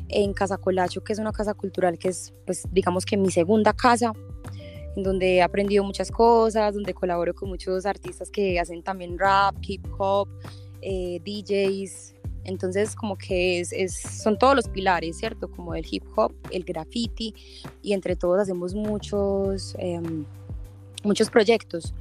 en 0.09 0.33
Casa 0.33 0.59
Colacho, 0.59 1.03
que 1.03 1.13
es 1.13 1.19
una 1.19 1.33
casa 1.33 1.55
cultural 1.55 1.99
que 1.99 2.09
es, 2.09 2.33
pues, 2.47 2.67
digamos 2.71 3.05
que 3.05 3.17
mi 3.17 3.31
segunda 3.31 3.73
casa, 3.73 4.13
donde 4.97 5.37
he 5.37 5.43
aprendido 5.43 5.85
muchas 5.85 6.11
cosas, 6.11 6.75
donde 6.75 6.95
colaboro 6.95 7.35
con 7.35 7.49
muchos 7.49 7.87
artistas 7.87 8.31
que 8.31 8.59
hacen 8.61 8.83
también 8.83 9.19
rap, 9.19 9.55
hip 9.63 9.85
hop, 9.99 10.29
eh, 10.81 11.21
DJs. 11.25 12.15
Entonces, 12.45 12.97
como 12.97 13.17
que 13.17 13.61
es, 13.61 13.73
es, 13.73 13.95
son 13.95 14.37
todos 14.37 14.57
los 14.57 14.69
pilares, 14.69 15.17
¿cierto? 15.17 15.49
Como 15.51 15.75
el 15.75 15.87
hip 15.89 16.05
hop, 16.17 16.35
el 16.51 16.65
graffiti, 16.65 17.35
y 17.83 17.93
entre 17.93 18.17
todos 18.17 18.41
hacemos 18.41 18.75
muchos, 18.75 19.77
em, 19.79 20.25
muchos 21.05 21.31
proyectos. 21.31 21.95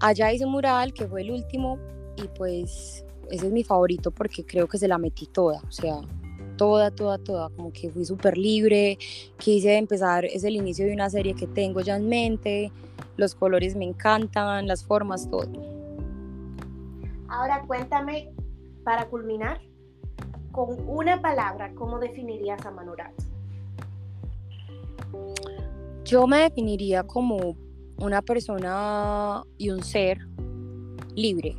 Allá 0.00 0.32
hice 0.32 0.46
un 0.46 0.52
mural 0.52 0.94
que 0.94 1.06
fue 1.06 1.20
el 1.20 1.30
último, 1.30 1.78
y 2.16 2.26
pues 2.28 3.04
ese 3.30 3.46
es 3.46 3.52
mi 3.52 3.64
favorito 3.64 4.10
porque 4.10 4.44
creo 4.44 4.66
que 4.66 4.78
se 4.78 4.88
la 4.88 4.98
metí 4.98 5.26
toda, 5.26 5.60
o 5.66 5.72
sea, 5.72 6.00
toda, 6.56 6.90
toda, 6.90 7.18
toda, 7.18 7.50
como 7.50 7.72
que 7.72 7.90
fui 7.90 8.04
súper 8.04 8.36
libre, 8.36 8.98
quise 9.38 9.76
empezar, 9.76 10.24
es 10.24 10.44
el 10.44 10.56
inicio 10.56 10.86
de 10.86 10.92
una 10.92 11.10
serie 11.10 11.34
que 11.34 11.46
tengo 11.46 11.80
ya 11.80 11.96
en 11.96 12.08
mente, 12.08 12.72
los 13.16 13.34
colores 13.34 13.76
me 13.76 13.84
encantan, 13.84 14.66
las 14.66 14.84
formas, 14.84 15.28
todo. 15.30 15.50
Ahora 17.28 17.64
cuéntame, 17.66 18.32
para 18.84 19.08
culminar, 19.08 19.60
con 20.52 20.88
una 20.88 21.20
palabra, 21.20 21.72
¿cómo 21.74 21.98
definirías 21.98 22.64
a 22.64 22.70
Manurat? 22.70 23.12
Yo 26.04 26.26
me 26.26 26.38
definiría 26.38 27.02
como 27.02 27.56
una 27.98 28.22
persona 28.22 29.42
y 29.58 29.70
un 29.70 29.82
ser 29.82 30.18
libre, 31.14 31.56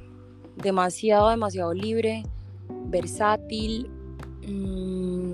demasiado, 0.56 1.30
demasiado 1.30 1.74
libre, 1.74 2.24
versátil, 2.86 3.92
mmm, 4.48 5.34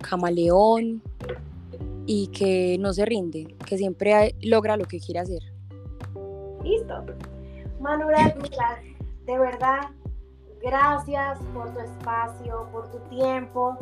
camaleón 0.00 1.02
y 2.06 2.28
que 2.28 2.78
no 2.78 2.92
se 2.92 3.04
rinde, 3.04 3.56
que 3.66 3.76
siempre 3.76 4.34
logra 4.42 4.76
lo 4.76 4.84
que 4.84 5.00
quiere 5.00 5.20
hacer. 5.20 5.42
Listo. 6.62 7.04
Manuela, 7.80 8.34
de 9.26 9.38
verdad, 9.38 9.90
gracias 10.62 11.38
por 11.54 11.72
tu 11.72 11.80
espacio, 11.80 12.68
por 12.72 12.90
tu 12.90 12.98
tiempo. 13.08 13.76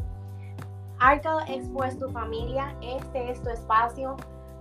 Arca 0.99 1.45
Expo 1.49 1.85
es 1.85 1.99
tu 1.99 2.11
familia, 2.11 2.75
este 2.83 3.31
es 3.31 3.43
tu 3.43 3.51
espacio. 3.51 4.17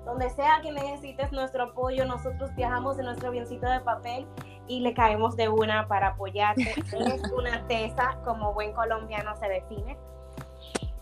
Donde 0.05 0.29
sea 0.29 0.59
que 0.61 0.71
necesites 0.71 1.31
nuestro 1.31 1.63
apoyo, 1.63 2.05
nosotros 2.05 2.53
viajamos 2.55 2.99
en 2.99 3.05
nuestro 3.05 3.31
biencito 3.31 3.67
de 3.67 3.79
papel 3.79 4.27
y 4.67 4.79
le 4.79 4.93
caemos 4.93 5.35
de 5.35 5.49
una 5.49 5.87
para 5.87 6.09
apoyarte. 6.09 6.63
es 6.91 7.31
una 7.31 7.65
tesa, 7.67 8.17
como 8.23 8.53
buen 8.53 8.73
colombiano 8.73 9.35
se 9.35 9.47
define. 9.47 9.97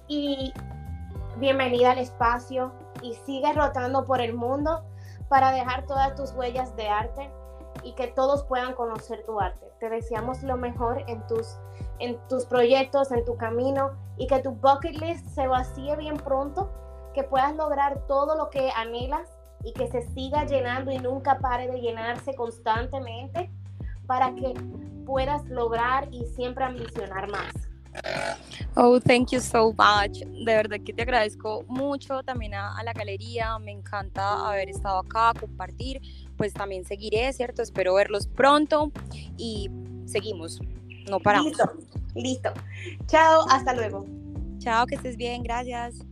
Y 0.08 0.54
bienvenida 1.38 1.92
al 1.92 1.98
espacio 1.98 2.74
y 3.02 3.14
sigue 3.26 3.52
rotando 3.54 4.06
por 4.06 4.22
el 4.22 4.34
mundo 4.34 4.84
para 5.30 5.52
dejar 5.52 5.86
todas 5.86 6.16
tus 6.16 6.32
huellas 6.34 6.76
de 6.76 6.88
arte 6.88 7.32
y 7.84 7.94
que 7.94 8.08
todos 8.08 8.44
puedan 8.44 8.74
conocer 8.74 9.24
tu 9.26 9.40
arte. 9.40 9.68
Te 9.80 9.90
deseamos 9.90 10.44
lo 10.44 10.58
mejor 10.58 11.04
en 11.08 11.26
tus, 11.28 11.58
en 12.00 12.18
tus 12.28 12.46
proyectos, 12.46 13.12
en 13.12 13.26
tu 13.26 13.36
camino 13.38 13.92
y 14.18 14.28
que 14.28 14.40
tu 14.40 14.52
bucket 14.52 14.96
list 15.00 15.26
se 15.28 15.48
vacíe 15.48 15.96
bien 15.96 16.18
pronto 16.18 16.72
que 17.14 17.24
puedas 17.24 17.56
lograr 17.56 18.00
todo 18.08 18.36
lo 18.36 18.50
que 18.50 18.72
anhelas 18.72 19.33
y 19.64 19.74
que 19.74 19.88
se 19.90 20.02
siga 20.14 20.46
llenando 20.46 20.92
y 20.92 20.98
nunca 20.98 21.40
pare 21.40 21.68
de 21.68 21.80
llenarse 21.80 22.36
constantemente 22.36 23.50
para 24.06 24.34
que 24.36 24.54
puedas 25.06 25.46
lograr 25.46 26.08
y 26.12 26.26
siempre 26.26 26.64
ambicionar 26.66 27.30
más. 27.30 27.54
Oh, 28.76 29.00
thank 29.00 29.32
you 29.32 29.40
so 29.40 29.72
much. 29.74 30.20
De 30.26 30.46
verdad 30.46 30.78
que 30.84 30.94
te 30.94 31.04
agradezco 31.04 31.64
mucho 31.68 32.24
también 32.24 32.56
a, 32.56 32.82
la 32.84 32.94
galería. 32.94 33.60
Me 33.60 33.72
encanta 33.72 34.50
haber 34.50 34.70
estado 34.70 35.00
acá, 35.00 35.34
compartir. 35.40 36.02
Pues 36.38 36.54
también 36.54 36.84
seguiré, 36.84 37.32
¿cierto? 37.34 37.62
Espero 37.62 37.94
verlos 37.94 38.28
pronto 38.28 38.92
y 39.38 39.70
seguimos. 40.06 40.60
No 41.10 41.20
paramos. 41.20 41.52
Listo, 41.52 41.72
listo. 42.16 42.54
Chao, 43.06 43.46
hasta 43.50 43.74
luego. 43.74 44.06
Chao, 44.58 44.88
que 44.88 44.96
estés 44.96 45.18
bien. 45.18 45.44
Gracias. 45.44 46.04